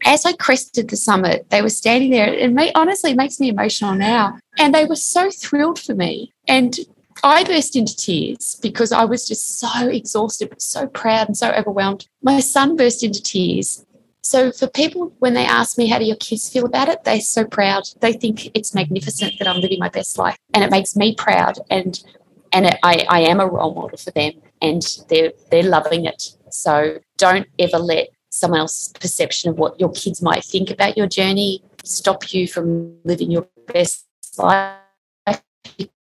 as 0.06 0.26
I 0.26 0.34
crested 0.34 0.90
the 0.90 0.98
summit, 0.98 1.50
they 1.50 1.62
were 1.62 1.70
standing 1.70 2.12
there. 2.12 2.34
It 2.34 2.52
may, 2.52 2.72
honestly 2.74 3.12
it 3.12 3.18
makes 3.18 3.40
me 3.40 3.50
emotional 3.50 3.96
now. 3.96 4.38
And 4.58 4.74
they 4.74 4.86
were 4.86 4.96
so 4.96 5.30
thrilled 5.30 5.80
for 5.80 5.96
me. 5.96 6.34
And 6.48 6.78
I 7.24 7.44
burst 7.44 7.76
into 7.76 7.96
tears 7.96 8.58
because 8.62 8.92
I 8.92 9.06
was 9.06 9.28
just 9.28 9.60
so 9.60 9.88
exhausted, 9.88 10.50
but 10.50 10.62
so 10.62 10.88
proud 10.88 11.28
and 11.28 11.38
so 11.38 11.52
overwhelmed. 11.52 12.08
My 12.22 12.40
son 12.40 12.76
burst 12.76 13.04
into 13.04 13.22
tears. 13.22 13.86
So 14.22 14.52
for 14.52 14.68
people, 14.68 15.14
when 15.20 15.34
they 15.34 15.46
ask 15.46 15.78
me, 15.78 15.88
how 15.88 16.00
do 16.00 16.06
your 16.06 16.16
kids 16.16 16.50
feel 16.50 16.66
about 16.66 16.90
it? 16.90 17.04
They're 17.04 17.20
so 17.20 17.46
proud. 17.46 17.84
They 18.00 18.14
think 18.14 18.52
it's 18.56 18.74
magnificent 18.74 19.38
that 19.40 19.48
I'm 19.48 19.60
living 19.60 19.80
my 19.80 19.90
best 19.90 20.18
life. 20.18 20.38
And 20.54 20.64
it 20.64 20.72
makes 20.72 20.96
me 20.96 21.16
proud. 21.16 21.60
And 21.70 22.02
and 22.54 22.68
it, 22.68 22.78
I, 22.84 23.06
I 23.10 23.22
am 23.22 23.40
a 23.40 23.48
role 23.48 23.74
model 23.74 23.98
for 23.98 24.12
them 24.12 24.34
and 24.62 24.84
they're 25.10 25.34
they're 25.52 25.64
loving 25.64 26.06
it. 26.06 26.24
So 26.50 27.00
don't 27.18 27.48
ever 27.60 27.80
let 27.80 28.10
someone 28.34 28.60
else's 28.60 28.92
perception 29.00 29.52
of 29.52 29.58
what 29.58 29.80
your 29.80 29.92
kids 29.92 30.22
might 30.22 30.44
think 30.44 30.72
about 30.72 30.98
your 30.98 31.08
journey 31.08 31.62
stop 31.84 32.34
you 32.34 32.48
from 32.48 32.96
living 33.04 33.30
your 33.30 33.48
best 33.68 34.06
life 34.38 34.78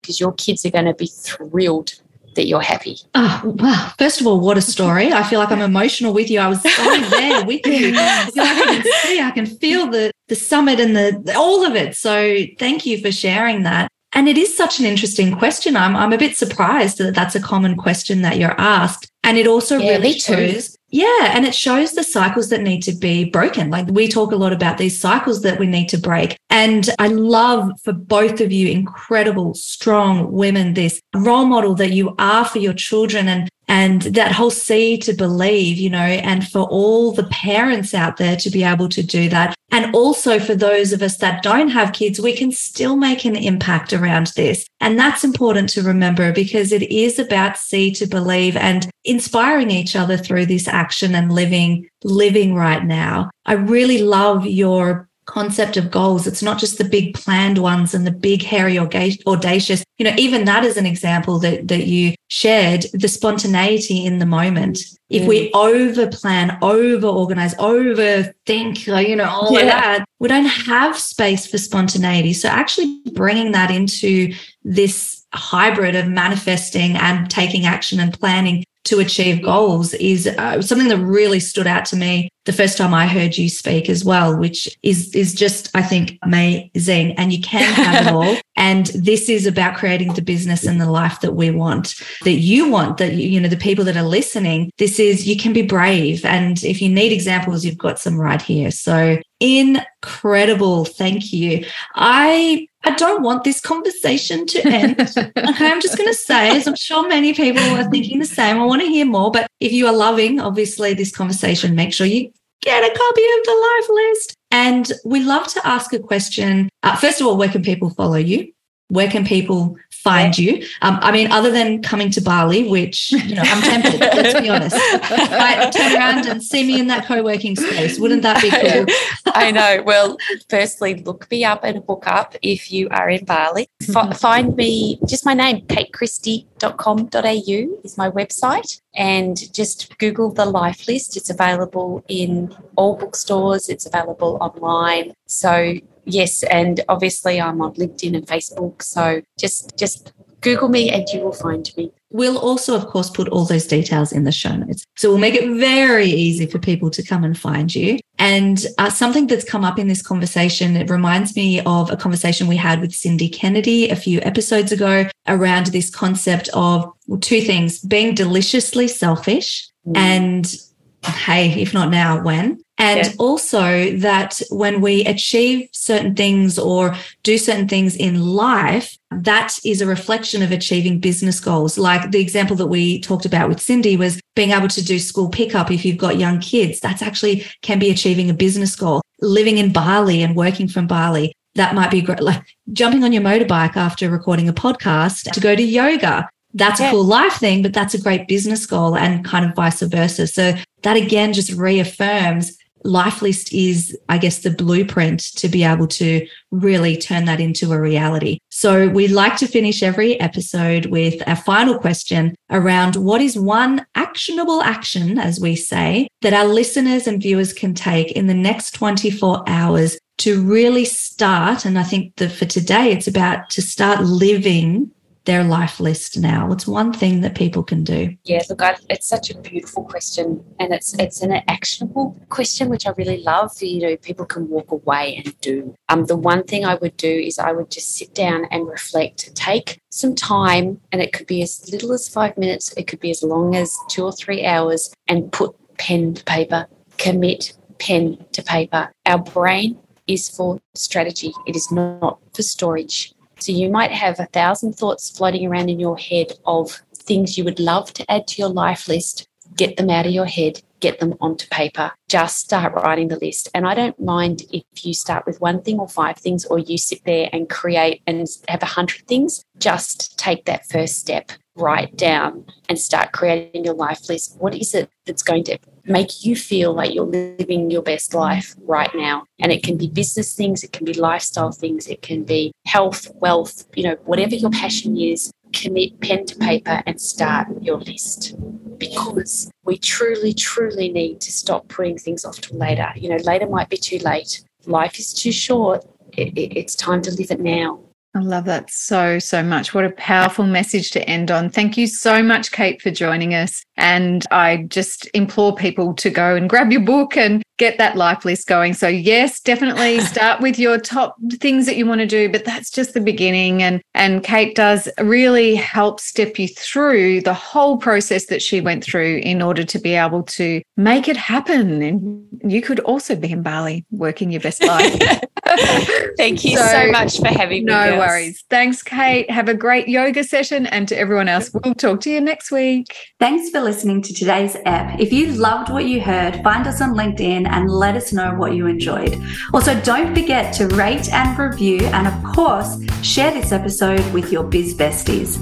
because 0.02 0.20
your 0.20 0.32
kids 0.34 0.66
are 0.66 0.72
going 0.72 0.86
to 0.86 0.94
be 0.94 1.08
thrilled 1.08 1.94
that 2.36 2.48
you're 2.48 2.62
happy. 2.62 2.98
Ah, 3.14 3.42
oh, 3.46 3.56
wow. 3.58 3.92
First 3.98 4.20
of 4.20 4.28
all, 4.28 4.40
what 4.40 4.58
a 4.58 4.62
story. 4.62 5.14
I 5.14 5.24
feel 5.24 5.40
like 5.40 5.52
I'm 5.52 5.62
emotional 5.62 6.14
with 6.14 6.30
you. 6.30 6.40
I 6.40 6.48
was 6.48 6.62
so 6.62 7.02
there 7.10 7.46
with 7.46 7.66
you. 7.66 7.94
I, 7.96 8.30
like 8.36 8.58
I 8.58 8.66
can 8.66 8.84
see, 8.84 9.22
I 9.22 9.32
can 9.32 9.46
feel 9.46 9.88
the, 9.88 10.12
the 10.28 10.36
summit 10.36 10.80
and 10.80 10.96
the 10.96 11.34
all 11.36 11.66
of 11.66 11.76
it. 11.76 11.96
So 11.96 12.44
thank 12.60 12.86
you 12.86 13.02
for 13.02 13.12
sharing 13.12 13.64
that. 13.64 13.88
And 14.12 14.28
it 14.28 14.38
is 14.38 14.56
such 14.56 14.80
an 14.80 14.86
interesting 14.86 15.36
question. 15.36 15.76
I'm, 15.76 15.96
I'm 15.96 16.14
a 16.14 16.18
bit 16.18 16.38
surprised 16.38 16.98
that 17.00 17.16
that's 17.16 17.36
a 17.36 17.42
common 17.42 17.76
question 17.76 18.22
that 18.22 18.38
you're 18.38 18.60
asked. 18.60 19.10
And 19.24 19.38
it 19.38 19.48
also 19.48 19.78
yeah, 19.78 19.92
really 19.92 20.20
shows 20.20 20.75
yeah. 20.90 21.32
And 21.34 21.46
it 21.46 21.56
shows 21.56 21.94
the 21.94 22.04
cycles 22.04 22.50
that 22.50 22.62
need 22.62 22.82
to 22.84 22.94
be 22.94 23.26
broken. 23.26 23.70
Like 23.70 23.88
we 23.88 24.08
talk 24.08 24.32
a 24.32 24.38
lot 24.38 24.54
about 24.54 24.78
these 24.78 25.00
cycles 25.00 25.42
that 25.42 25.60
we 25.60 25.68
need 25.68 25.90
to 25.90 25.98
break. 25.98 26.38
And 26.50 26.90
I 27.00 27.08
love 27.08 27.72
for 27.84 27.92
both 27.92 28.40
of 28.40 28.52
you, 28.52 28.70
incredible, 28.70 29.56
strong 29.56 30.32
women, 30.32 30.74
this 30.74 31.02
role 31.14 31.46
model 31.46 31.76
that 31.76 31.92
you 31.92 32.16
are 32.20 32.46
for 32.46 32.60
your 32.60 32.74
children 32.74 33.28
and 33.28 33.50
and 33.68 34.02
that 34.04 34.32
whole 34.32 34.52
see 34.52 34.98
to 35.00 35.14
believe, 35.14 35.78
you 35.78 35.90
know, 35.90 35.98
and 36.00 36.48
for 36.48 36.62
all 36.64 37.12
the 37.12 37.26
parents 37.26 37.94
out 37.94 38.18
there 38.18 38.36
to 38.38 38.50
be 38.50 38.64
able 38.64 38.90
to 38.90 39.04
do 39.04 39.30
that. 39.30 39.56
And 39.72 39.94
also 39.94 40.40
for 40.40 40.56
those 40.56 40.94
of 40.94 41.02
us 41.02 41.18
that 41.18 41.44
don't 41.44 41.70
have 41.70 41.92
kids, 41.92 42.20
we 42.20 42.34
can 42.34 42.52
still 42.52 42.96
make 42.96 43.26
an 43.26 43.36
impact 43.36 43.92
around 43.92 44.28
this. 44.36 44.66
And 44.80 44.98
that's 44.98 45.24
important 45.24 45.70
to 45.70 45.82
remember 45.82 46.32
because 46.32 46.72
it 46.72 46.84
is 46.84 47.20
about 47.20 47.58
see 47.58 47.92
to 47.94 48.06
believe 48.06 48.56
and 48.56 48.90
inspiring 49.04 49.72
each 49.72 49.96
other 49.96 50.18
through 50.18 50.46
this 50.46 50.68
action 50.68 51.16
and 51.16 51.32
living, 51.32 51.90
living 52.04 52.56
right 52.56 52.86
now. 52.86 53.32
I 53.46 53.54
really 53.54 54.04
love 54.04 54.46
your 54.46 55.10
concept 55.26 55.78
of 55.78 55.92
goals. 55.92 56.28
It's 56.28 56.44
not 56.44 56.60
just 56.60 56.78
the 56.78 56.84
big 56.84 57.14
planned 57.14 57.58
ones 57.58 57.94
and 57.94 58.06
the 58.06 58.12
big, 58.12 58.44
hairy, 58.44 58.78
or 58.78 58.90
audacious. 59.28 59.84
You 59.98 60.06
know, 60.06 60.16
even 60.18 60.46
that 60.46 60.64
is 60.64 60.78
an 60.78 60.86
example 60.86 61.40
that, 61.40 61.68
that 61.68 61.88
you 61.88 62.16
shared 62.28 62.86
the 62.94 63.08
spontaneity 63.08 64.06
in 64.06 64.20
the 64.20 64.26
moment. 64.26 64.80
If 65.10 65.28
we 65.28 65.52
over 65.54 66.08
plan, 66.08 66.58
over 66.62 67.08
organize, 67.08 67.54
overthink, 67.56 69.08
you 69.08 69.16
know, 69.16 69.30
all 69.30 69.54
yeah. 69.54 69.60
of 69.60 69.66
that, 69.68 70.06
we 70.20 70.28
don't 70.28 70.46
have 70.46 70.98
space 70.98 71.46
for 71.46 71.58
spontaneity. 71.58 72.34
So 72.34 72.50
actually 72.50 73.02
bringing 73.14 73.52
that 73.52 73.70
into 73.70 74.34
this 74.64 75.26
hybrid 75.34 75.96
of 75.96 76.08
manifesting 76.08 76.96
and 76.96 77.30
taking 77.30 77.66
action 77.66 78.00
and 78.00 78.18
planning 78.18 78.64
to 78.86 79.00
achieve 79.00 79.44
goals 79.44 79.94
is 79.96 80.28
uh, 80.28 80.62
something 80.62 80.88
that 80.88 80.98
really 80.98 81.40
stood 81.40 81.68
out 81.68 81.86
to 81.86 81.96
me 81.96 82.30
the 82.46 82.54
first 82.54 82.78
time 82.78 82.94
I 82.94 83.08
heard 83.08 83.38
you 83.38 83.50
speak 83.50 83.90
as 83.90 84.06
well, 84.06 84.38
which 84.38 84.78
is 84.84 85.14
is 85.16 85.34
just 85.34 85.76
I 85.76 85.82
think 85.82 86.18
amazing. 86.22 87.14
And 87.14 87.34
you 87.34 87.42
can 87.42 87.74
have 87.74 88.08
it 88.08 88.14
all. 88.14 88.38
And 88.58 88.86
this 88.96 89.28
is 89.28 89.46
about 89.46 89.76
creating 89.76 90.14
the 90.14 90.22
business 90.22 90.66
and 90.66 90.80
the 90.80 90.90
life 90.90 91.20
that 91.20 91.34
we 91.34 91.52
want, 91.52 92.02
that 92.24 92.36
you 92.36 92.70
want, 92.70 92.98
that 93.00 93.14
you 93.14 93.42
know 93.42 93.50
the 93.50 93.58
people 93.58 93.84
that 93.84 93.98
are 93.98 94.04
listening. 94.04 94.72
This 94.78 94.98
is 94.98 95.28
you 95.28 95.36
can 95.36 95.52
be 95.52 95.62
brave, 95.62 96.24
and 96.24 96.64
if 96.64 96.82
you 96.82 96.88
need 96.88 97.12
examples, 97.12 97.66
you've 97.66 97.78
got 97.78 98.00
some 98.00 98.18
right 98.18 98.42
here. 98.42 98.72
So 98.72 99.18
incredible, 99.42 100.86
thank 100.86 101.34
you. 101.34 101.66
I 101.96 102.66
I 102.86 102.94
don't 102.96 103.24
want 103.24 103.44
this 103.44 103.60
conversation 103.60 104.46
to 104.46 104.68
end. 104.68 105.00
okay, 105.00 105.34
I'm 105.36 105.82
just 105.82 105.98
going 105.98 106.10
to 106.10 106.14
say, 106.14 106.56
as 106.56 106.68
I'm 106.68 106.76
sure 106.76 107.08
many 107.08 107.34
people 107.34 107.64
are 107.64 107.90
thinking 107.90 108.20
the 108.20 108.26
same, 108.26 108.60
I 108.60 108.66
want 108.66 108.84
to 108.84 108.88
hear 108.88 109.06
more. 109.06 109.32
But 109.32 109.48
if 109.60 109.72
you 109.72 109.88
are 109.88 109.94
loving, 109.94 110.40
obviously, 110.40 110.94
this 110.94 111.12
conversation, 111.12 111.74
make 111.74 111.94
sure 111.94 112.06
you 112.06 112.32
get 112.62 112.84
a 112.84 112.98
copy 112.98 113.22
of 113.22 113.46
the 113.46 113.80
life 113.80 113.90
list. 113.90 114.36
And 114.52 114.92
we 115.04 115.20
love 115.22 115.48
to 115.48 115.68
ask 115.68 115.94
a 115.94 116.00
question. 116.00 116.70
Uh, 116.84 116.96
first 116.96 117.20
of 117.20 117.28
all, 117.28 117.38
where 117.38 117.50
can 117.50 117.64
people 117.64 117.90
follow 117.90 118.18
you? 118.18 118.54
Where 118.90 119.10
can 119.10 119.26
people 119.26 119.78
find 120.06 120.38
you? 120.38 120.64
Um, 120.84 121.00
I 121.02 121.12
mean, 121.12 121.32
other 121.32 121.50
than 121.50 121.82
coming 121.82 122.12
to 122.12 122.22
Bali, 122.22 122.70
which 122.70 123.12
you 123.12 123.34
know, 123.34 123.42
I'm 123.44 123.62
tempted. 123.62 124.00
let's 124.00 124.40
be 124.40 124.50
honest. 124.50 124.76
Right, 124.76 125.72
turn 125.72 125.96
around 125.96 126.28
and 126.28 126.44
see 126.44 126.66
me 126.66 126.80
in 126.80 126.88
that 126.88 127.06
co-working 127.06 127.56
space. 127.56 128.00
Wouldn't 128.00 128.22
that 128.22 128.42
be 128.42 128.52
cool? 128.52 128.86
I 129.34 129.50
know. 129.50 129.82
Well, 129.84 130.18
firstly, 130.50 131.02
look 131.04 131.30
me 131.32 131.44
up 131.44 131.64
and 131.64 131.84
book 131.86 132.04
up 132.06 132.36
if 132.44 132.72
you 132.72 132.88
are 132.92 133.10
in 133.10 133.26
Bali. 133.26 133.68
F- 133.96 134.20
find 134.20 134.56
me. 134.56 135.00
Just 135.08 135.26
my 135.26 135.34
name, 135.34 135.66
katechristie.com.au 135.66 137.82
is 137.84 137.98
my 137.98 138.12
website, 138.12 138.82
and 138.96 139.52
just 139.54 139.98
Google 139.98 140.32
the 140.32 140.46
Life 140.46 140.88
List. 140.88 141.18
It's 141.18 141.32
available 141.32 142.04
in 142.08 142.56
all 142.76 142.96
bookstores. 142.96 143.70
It's 143.70 143.88
available 143.88 144.38
online. 144.40 145.16
So 145.26 145.74
yes, 146.06 146.44
and 146.44 146.82
obviously 146.90 147.40
I'm 147.42 147.62
on 147.62 147.74
LinkedIn 147.76 148.16
and 148.16 148.26
Facebook. 148.26 148.82
So 148.82 149.22
just 149.38 149.78
just 149.78 150.14
Google 150.42 150.70
me 150.70 150.92
and 150.92 151.08
you 151.10 151.22
will 151.22 151.34
find 151.34 151.70
me. 151.76 151.92
We'll 152.12 152.38
also, 152.38 152.76
of 152.76 152.86
course, 152.88 153.10
put 153.10 153.28
all 153.30 153.46
those 153.46 153.66
details 153.66 154.14
in 154.14 154.24
the 154.24 154.32
show 154.32 154.56
notes. 154.56 154.86
So 154.96 155.10
we'll 155.10 155.18
make 155.18 155.34
it 155.34 155.50
very 155.60 156.06
easy 156.06 156.46
for 156.46 156.60
people 156.60 156.90
to 156.92 157.04
come 157.04 157.24
and 157.24 157.38
find 157.38 157.74
you. 157.74 158.00
And 158.20 158.66
uh, 158.78 158.90
something 158.90 159.28
that's 159.28 159.44
come 159.44 159.66
up 159.66 159.80
in 159.80 159.88
this 159.88 160.02
conversation, 160.02 160.78
it 160.78 160.90
reminds 160.90 161.36
me 161.36 161.62
of 161.62 161.92
a 161.92 161.98
conversation 161.98 162.48
we 162.48 162.56
had 162.56 162.80
with 162.80 162.94
Cindy 162.94 163.28
Kennedy 163.28 163.90
a 163.90 163.96
few 163.96 164.22
episodes 164.22 164.72
ago 164.72 165.10
around 165.28 165.68
this 165.68 165.90
concept 165.90 166.48
of 166.54 166.90
well, 167.08 167.20
two 167.20 167.42
things 167.42 167.80
being 167.80 168.16
deliciously 168.16 168.88
selfish 168.88 169.68
mm. 169.86 169.98
and 169.98 170.56
hey, 171.04 171.60
if 171.62 171.74
not 171.74 171.90
now, 171.90 172.22
when? 172.22 172.62
And 172.78 173.08
yeah. 173.08 173.14
also 173.20 173.96
that 173.98 174.42
when 174.50 174.82
we 174.82 175.06
achieve 175.06 175.70
certain 175.72 176.14
things 176.14 176.60
or 176.60 176.94
do 177.24 177.38
certain 177.38 177.70
things 177.70 177.96
in 177.96 178.26
life, 178.26 178.98
that 179.12 179.58
is 179.64 179.82
a 179.82 179.86
reflection 179.86 180.44
of 180.44 180.52
achieving 180.52 181.00
business 181.00 181.40
goals. 181.40 181.78
Like 181.78 182.12
the 182.12 182.20
example 182.20 182.56
that 182.58 182.68
we 182.68 183.00
talked 183.00 183.26
about 183.26 183.48
with 183.48 183.62
Cindy 183.62 183.96
was 183.96 184.20
being 184.36 184.52
able 184.52 184.68
to 184.68 184.84
do 184.84 185.00
school 185.00 185.30
pickup 185.30 185.72
if 185.72 185.86
you've 185.86 185.98
got 185.98 186.20
young 186.20 186.40
kids. 186.40 186.82
That's 186.82 187.02
actually 187.02 187.46
can 187.62 187.80
be 187.80 187.90
achieving 187.90 188.30
a 188.30 188.34
business 188.34 188.76
goal. 188.76 189.02
Living 189.22 189.58
in 189.58 189.72
Bali 189.72 190.22
and 190.22 190.36
working 190.36 190.68
from 190.68 190.86
Bali. 190.86 191.34
That 191.56 191.76
might 191.76 191.92
be 191.92 192.02
great. 192.02 192.20
Like 192.22 192.44
jumping 192.74 193.06
on 193.06 193.14
your 193.14 193.24
motorbike 193.24 193.78
after 193.78 194.10
recording 194.10 194.50
a 194.50 194.54
podcast 194.54 195.32
to 195.32 195.40
go 195.40 195.56
to 195.56 195.64
yoga 195.64 196.30
that's 196.58 196.80
a 196.80 196.90
cool 196.90 197.04
life 197.04 197.34
thing, 197.34 197.62
but 197.62 197.74
that's 197.74 197.94
a 197.94 198.02
great 198.02 198.30
business 198.30 198.66
goal 198.66 198.96
and 198.96 199.26
kind 199.26 199.44
of 199.46 199.54
vice 199.56 199.82
versa. 199.82 200.26
So 200.26 200.54
that 200.84 200.96
again 200.96 201.34
just 201.34 201.52
reaffirms 201.52 202.58
Life 202.86 203.22
List 203.22 203.52
is, 203.54 203.98
I 204.10 204.18
guess, 204.18 204.40
the 204.40 204.52
blueprint 204.52 205.20
to 205.36 205.50
be 205.50 205.64
able 205.64 205.88
to 205.88 206.26
really 206.52 206.96
turn 206.96 207.26
that 207.26 207.40
into 207.40 207.72
a 207.72 207.80
reality. 207.80 208.40
So 208.50 208.88
we 208.88 209.08
like 209.08 209.38
to 209.38 209.48
finish 209.48 209.84
every 209.84 210.20
episode 210.20 210.86
with 210.86 211.22
a 211.28 211.36
final 211.36 211.78
question 211.78 212.36
around 212.50 212.96
what 212.96 213.22
is 213.22 213.38
one 213.38 213.86
actionable 213.96 214.62
action, 214.62 215.18
as 215.18 215.40
we 215.40 215.56
say, 215.56 216.08
that 216.22 216.34
our 216.34 216.46
listeners 216.46 217.08
and 217.08 217.22
viewers 217.22 217.54
can 217.54 217.74
take 217.74 218.12
in 218.12 218.28
the 218.28 218.34
next 218.34 218.72
24 218.72 219.44
hours 219.48 219.98
to 220.18 220.42
really 220.42 220.86
start. 220.86 221.66
And 221.66 221.78
I 221.78 221.84
think 221.84 222.16
that 222.18 222.32
for 222.32 222.46
today, 222.46 222.92
it's 222.92 223.08
about 223.08 223.50
to 223.52 223.62
start 223.62 224.06
living 224.06 224.92
their 225.26 225.44
life 225.44 225.80
list 225.80 226.18
now? 226.18 226.48
What's 226.48 226.68
one 226.68 226.94
thing 226.94 227.22
that 227.22 227.36
people 227.36 227.64
can 227.64 227.84
do? 227.84 228.16
Yeah, 228.24 228.42
look, 228.50 228.62
I, 228.62 228.76
it's 228.90 229.08
such 229.08 229.30
a 229.30 229.38
beautiful 229.38 229.84
question, 229.84 230.44
and 230.60 230.74
it's 230.74 230.94
it's 230.98 231.22
an 231.22 231.32
actionable 231.48 232.20
question, 232.30 232.70
which 232.70 232.88
I 232.88 232.92
really 232.98 233.22
love. 233.24 233.52
You 233.62 233.82
know, 233.82 233.98
people 233.98 234.26
can 234.26 234.50
walk 234.50 234.72
away 234.72 235.22
and 235.24 235.40
do. 235.42 235.76
Um, 235.90 236.06
the 236.06 236.16
one 236.16 236.44
thing 236.44 236.66
I 236.66 236.76
would 236.76 236.98
do 236.98 237.10
is 237.10 237.40
I 237.40 237.52
would 237.52 237.72
just 237.72 237.96
sit 237.96 238.14
down 238.14 238.46
and 238.52 238.68
reflect, 238.68 239.36
take 239.36 239.82
some 239.90 240.16
time, 240.16 240.80
and 240.92 241.02
it 241.02 241.14
could 241.14 241.28
be 241.28 241.42
as 241.42 241.70
little 241.72 241.92
as 241.94 242.08
five 242.08 242.38
minutes, 242.38 242.74
it 242.74 242.88
could 242.88 243.00
be 243.00 243.12
as 243.12 243.24
long 243.24 243.56
as 243.56 243.78
two 243.90 244.04
or 244.04 244.12
three 244.12 244.46
hours, 244.46 244.94
and 245.08 245.32
put 245.32 245.56
pen 245.78 246.14
to 246.14 246.24
paper, 246.24 246.68
commit 246.98 247.54
pen 247.80 248.24
to 248.32 248.42
paper. 248.42 248.92
Our 249.06 249.20
brain 249.20 249.78
is 250.08 250.30
for 250.30 250.60
strategy. 250.76 251.34
It 251.48 251.56
is 251.56 251.72
not 251.72 252.20
for 252.34 252.44
storage. 252.44 253.14
So 253.46 253.52
you 253.52 253.70
might 253.70 253.92
have 253.92 254.20
a 254.20 254.26
thousand 254.26 254.74
thoughts 254.74 255.16
floating 255.16 255.46
around 255.46 255.70
in 255.70 255.80
your 255.80 256.00
head 256.00 256.34
of 256.48 256.82
things 256.96 257.38
you 257.38 257.44
would 257.44 257.60
love 257.60 257.94
to 257.94 258.12
add 258.12 258.26
to 258.30 258.42
your 258.42 258.50
life 258.50 258.88
list. 258.88 259.28
Get 259.56 259.78
them 259.78 259.92
out 259.92 260.08
of 260.08 260.14
your 260.14 260.26
head, 260.26 260.64
get 260.80 261.00
them 261.00 261.14
onto 261.22 261.48
paper. 261.50 261.92
Just 262.10 262.40
start 262.40 262.74
writing 262.74 263.10
the 263.10 263.20
list. 263.20 263.50
And 263.54 263.68
I 263.68 263.76
don't 263.76 264.00
mind 264.00 264.42
if 264.52 264.64
you 264.84 264.96
start 264.96 265.28
with 265.28 265.42
one 265.42 265.62
thing 265.62 265.80
or 265.80 265.88
five 265.88 266.18
things, 266.18 266.44
or 266.46 266.58
you 266.58 266.80
sit 266.80 267.06
there 267.06 267.30
and 267.32 267.48
create 267.48 268.02
and 268.08 268.28
have 268.48 268.64
a 268.64 268.66
hundred 268.66 269.06
things. 269.06 269.46
Just 269.60 270.18
take 270.18 270.46
that 270.46 270.66
first 270.66 270.98
step, 270.98 271.32
write 271.56 271.96
down, 271.96 272.48
and 272.68 272.80
start 272.80 273.12
creating 273.12 273.64
your 273.64 273.76
life 273.76 274.10
list. 274.10 274.38
What 274.40 274.56
is 274.56 274.74
it 274.74 274.90
that's 275.06 275.22
going 275.22 275.44
to 275.44 275.60
make 275.86 276.26
you 276.26 276.36
feel 276.36 276.74
like 276.74 276.94
you're 276.94 277.06
living 277.06 277.70
your 277.70 277.82
best 277.82 278.14
life 278.14 278.56
right 278.62 278.94
now. 278.96 279.26
And 279.40 279.52
it 279.52 279.64
can 279.64 279.78
be 279.78 279.88
business 279.88 280.34
things, 280.34 280.64
it 280.64 280.72
can 280.72 280.86
be 280.86 280.94
lifestyle 280.94 281.52
things, 281.52 281.88
it 281.88 282.02
can 282.02 282.24
be 282.24 282.52
health, 282.66 283.08
wealth, 283.16 283.66
you 283.76 283.84
know, 283.84 283.96
whatever 284.06 284.36
your 284.36 284.50
passion 284.50 284.98
is, 284.98 285.32
commit 285.54 286.00
pen 286.02 286.26
to 286.26 286.36
paper 286.38 286.84
and 286.86 287.00
start 287.00 287.48
your 287.62 287.78
list. 287.78 288.36
Because 288.78 289.50
we 289.64 289.78
truly, 289.78 290.34
truly 290.34 290.90
need 290.90 291.22
to 291.22 291.32
stop 291.32 291.68
putting 291.70 291.98
things 291.98 292.26
off 292.26 292.42
till 292.42 292.58
later. 292.58 292.92
You 292.96 293.10
know, 293.10 293.18
later 293.18 293.48
might 293.48 293.70
be 293.70 293.78
too 293.78 294.00
late. 294.00 294.44
Life 294.66 295.00
is 295.00 295.14
too 295.14 295.32
short. 295.32 295.86
It, 296.14 296.38
it, 296.38 296.58
it's 296.58 296.76
time 296.76 297.02
to 297.04 297.12
live 297.12 297.32
it 297.32 297.40
now. 297.40 297.80
I 298.16 298.20
love 298.20 298.46
that 298.46 298.72
so, 298.72 299.20
so 299.20 299.44
much. 299.44 299.74
What 299.74 299.84
a 299.84 299.92
powerful 299.92 300.46
message 300.46 300.92
to 300.92 301.06
end 301.08 301.32
on. 301.32 301.50
Thank 301.50 301.76
you 301.76 301.86
so 301.86 302.24
much, 302.24 302.50
Kate, 302.54 302.82
for 302.82 302.90
joining 302.90 303.34
us. 303.34 303.62
And 303.76 304.24
I 304.32 304.68
just 304.70 305.10
implore 305.14 305.54
people 305.54 305.94
to 305.96 306.10
go 306.10 306.34
and 306.34 306.50
grab 306.50 306.72
your 306.72 306.80
book 306.80 307.18
and 307.18 307.44
get 307.58 307.78
that 307.78 307.96
life 307.96 308.26
list 308.26 308.48
going. 308.48 308.74
So, 308.74 308.88
yes, 308.88 309.40
definitely 309.40 310.00
start 310.02 310.42
with 310.42 310.60
your 310.60 310.78
top 310.80 311.16
things 311.40 311.66
that 311.66 311.78
you 311.78 311.86
want 311.86 312.02
to 312.02 312.08
do, 312.08 312.30
but 312.30 312.46
that's 312.46 312.70
just 312.70 312.94
the 312.94 313.02
beginning. 313.02 313.64
And, 313.64 313.82
and 313.94 314.24
Kate 314.24 314.56
does 314.56 314.90
really 315.00 315.56
help 315.56 316.00
step 316.00 316.38
you 316.38 316.48
through 316.48 317.22
the 317.22 317.34
whole 317.34 317.78
process 317.78 318.26
that 318.28 318.42
she 318.42 318.62
went 318.62 318.84
through 318.84 319.18
in 319.24 319.42
order 319.42 319.64
to 319.64 319.80
be 319.80 319.94
able 319.94 320.24
to 320.24 320.62
make 320.78 321.08
it 321.08 321.18
happen. 321.18 321.82
And 321.82 322.28
you 322.44 322.62
could 322.62 322.80
also 322.82 323.16
be 323.16 323.32
in 323.32 323.42
Bali 323.42 323.86
working 323.92 324.32
your 324.32 324.42
best 324.42 324.64
life. 324.64 325.00
Thank 326.18 326.44
you 326.44 326.58
so, 326.58 326.66
so, 326.66 326.92
much 326.92 327.20
for 327.20 327.28
having 327.28 327.66
me. 327.66 327.72
No 327.72 327.98
worries. 327.98 328.44
Thanks, 328.50 328.82
Kate. 328.82 329.30
Have 329.30 329.48
a 329.48 329.54
great 329.54 329.88
yoga 329.88 330.24
session. 330.24 330.66
And 330.68 330.88
to 330.88 330.98
everyone 330.98 331.30
else, 331.30 331.52
we'll 331.54 331.76
talk 331.76 332.02
to 332.02 332.10
you 332.10 332.20
next 332.20 332.52
week. 332.52 332.96
Thanks 333.20 333.50
for 333.50 333.62
listening 333.62 334.02
to 334.02 334.14
today's 334.14 334.58
app. 334.66 335.00
If 335.00 335.14
you 335.14 335.28
loved 335.28 335.72
what 335.72 335.86
you 335.86 336.02
heard, 336.02 336.42
find 336.44 336.68
us 336.68 336.82
on 336.82 336.94
LinkedIn 336.94 337.45
and 337.48 337.70
let 337.70 337.96
us 337.96 338.14
know 338.14 338.34
what 338.36 338.54
you 338.54 338.68
enjoyed. 338.68 339.22
Also, 339.54 339.80
don't 339.82 340.14
forget 340.14 340.54
to 340.56 340.68
rate 340.70 341.12
and 341.12 341.38
review, 341.38 341.80
and 341.88 342.08
of 342.08 342.24
course, 342.24 342.78
share 343.02 343.32
this 343.32 343.52
episode 343.52 344.06
with 344.14 344.32
your 344.32 344.44
biz 344.44 344.74
besties. 344.74 345.40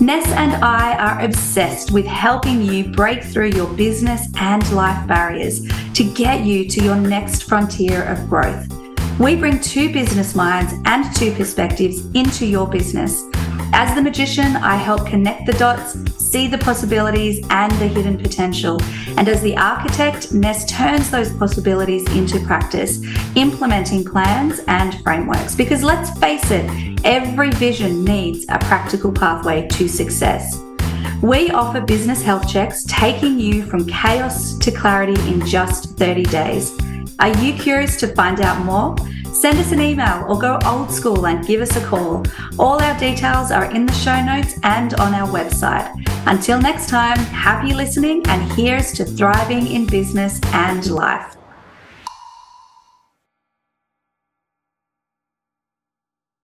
Ness 0.00 0.26
and 0.32 0.52
I 0.64 0.96
are 0.96 1.24
obsessed 1.24 1.92
with 1.92 2.06
helping 2.06 2.62
you 2.62 2.84
break 2.84 3.22
through 3.22 3.50
your 3.50 3.72
business 3.74 4.28
and 4.36 4.68
life 4.72 5.06
barriers 5.06 5.60
to 5.94 6.04
get 6.14 6.44
you 6.44 6.68
to 6.68 6.82
your 6.82 6.96
next 6.96 7.44
frontier 7.44 8.02
of 8.04 8.28
growth. 8.28 8.68
We 9.20 9.36
bring 9.36 9.60
two 9.60 9.92
business 9.92 10.34
minds 10.34 10.74
and 10.84 11.14
two 11.14 11.32
perspectives 11.34 12.06
into 12.14 12.44
your 12.44 12.66
business. 12.66 13.22
As 13.72 13.94
the 13.94 14.02
magician, 14.02 14.56
I 14.56 14.74
help 14.74 15.06
connect 15.06 15.46
the 15.46 15.52
dots, 15.52 15.94
see 16.34 16.48
the 16.48 16.58
possibilities 16.58 17.46
and 17.50 17.70
the 17.74 17.86
hidden 17.86 18.18
potential. 18.18 18.82
And 19.16 19.28
as 19.28 19.40
the 19.40 19.56
architect, 19.56 20.32
Ness 20.32 20.68
turns 20.68 21.08
those 21.08 21.32
possibilities 21.32 22.04
into 22.10 22.40
practice, 22.40 23.00
implementing 23.36 24.04
plans 24.04 24.58
and 24.66 25.00
frameworks. 25.04 25.54
Because 25.54 25.84
let's 25.84 26.10
face 26.18 26.50
it, 26.50 26.68
every 27.04 27.52
vision 27.52 28.04
needs 28.04 28.46
a 28.48 28.58
practical 28.58 29.12
pathway 29.12 29.68
to 29.68 29.86
success. 29.86 30.60
We 31.22 31.50
offer 31.50 31.80
business 31.80 32.20
health 32.20 32.48
checks, 32.48 32.84
taking 32.88 33.38
you 33.38 33.64
from 33.66 33.86
chaos 33.86 34.58
to 34.58 34.72
clarity 34.72 35.20
in 35.32 35.46
just 35.46 35.96
30 35.96 36.24
days. 36.24 36.76
Are 37.20 37.32
you 37.44 37.52
curious 37.52 37.96
to 38.00 38.08
find 38.08 38.40
out 38.40 38.58
more? 38.64 38.96
Send 39.34 39.58
us 39.58 39.72
an 39.72 39.80
email 39.80 40.24
or 40.28 40.38
go 40.38 40.60
old 40.64 40.92
school 40.92 41.26
and 41.26 41.44
give 41.44 41.60
us 41.60 41.76
a 41.76 41.84
call. 41.84 42.24
All 42.56 42.80
our 42.80 42.98
details 42.98 43.50
are 43.50 43.70
in 43.70 43.84
the 43.84 43.92
show 43.92 44.24
notes 44.24 44.58
and 44.62 44.94
on 44.94 45.12
our 45.12 45.28
website. 45.28 45.92
Until 46.26 46.60
next 46.60 46.88
time, 46.88 47.18
happy 47.18 47.74
listening 47.74 48.22
and 48.28 48.40
here's 48.52 48.92
to 48.92 49.04
thriving 49.04 49.66
in 49.66 49.86
business 49.86 50.40
and 50.52 50.88
life. 50.88 51.36